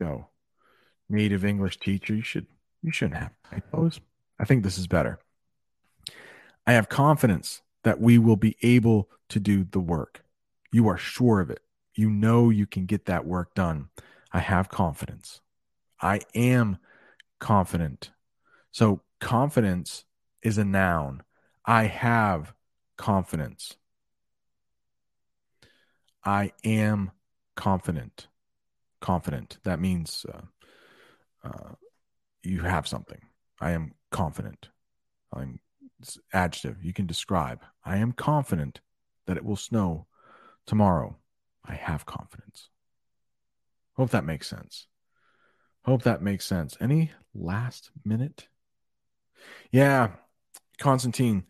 [0.00, 0.26] Go.
[1.08, 2.16] Native English teacher.
[2.16, 2.48] You should
[2.84, 3.98] you shouldn't have typos.
[4.38, 5.18] I think this is better.
[6.66, 10.22] I have confidence that we will be able to do the work.
[10.70, 11.60] You are sure of it.
[11.94, 13.88] You know you can get that work done.
[14.32, 15.40] I have confidence.
[16.00, 16.78] I am
[17.38, 18.10] confident.
[18.70, 20.04] So, confidence
[20.42, 21.22] is a noun.
[21.64, 22.52] I have
[22.96, 23.76] confidence.
[26.24, 27.12] I am
[27.54, 28.26] confident.
[29.00, 29.58] Confident.
[29.62, 31.74] That means uh, uh,
[32.44, 33.20] you have something.
[33.60, 34.68] I am confident.
[35.32, 35.60] I'm
[36.32, 36.82] adjective.
[36.82, 37.62] You can describe.
[37.84, 38.80] I am confident
[39.26, 40.06] that it will snow
[40.66, 41.16] tomorrow.
[41.64, 42.68] I have confidence.
[43.94, 44.86] Hope that makes sense.
[45.84, 46.76] Hope that makes sense.
[46.80, 48.48] Any last minute?
[49.70, 50.12] Yeah,
[50.78, 51.44] Constantine,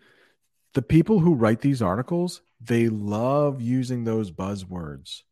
[0.75, 5.23] the people who write these articles, they love using those buzzwords.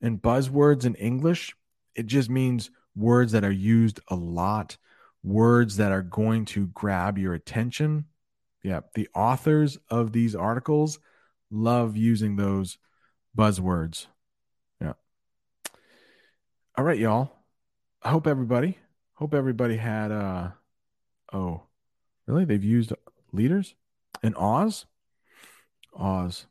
[0.00, 1.56] And buzzwords in English,
[1.94, 4.76] it just means words that are used a lot,
[5.22, 8.06] words that are going to grab your attention.
[8.62, 10.98] Yeah, the authors of these articles
[11.50, 12.78] love using those
[13.36, 14.06] buzzwords.
[14.80, 14.94] Yeah.
[16.76, 17.30] All right, y'all.
[18.02, 18.78] I hope everybody,
[19.14, 20.50] hope everybody had uh
[21.32, 21.62] oh,
[22.26, 22.44] really?
[22.44, 22.92] They've used
[23.32, 23.74] leaders
[24.22, 24.86] in Oz?
[25.94, 26.46] Oz.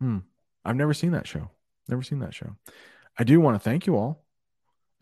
[0.00, 0.18] Hmm.
[0.64, 1.50] I've never seen that show.
[1.88, 2.56] Never seen that show.
[3.18, 4.22] I do want to thank you all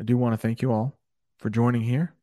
[0.00, 0.98] I do want to thank you all
[1.38, 2.14] for joining here.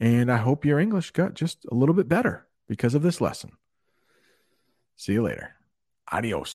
[0.00, 3.52] And I hope your English got just a little bit better because of this lesson.
[4.96, 5.54] See you later.
[6.10, 6.50] Adios.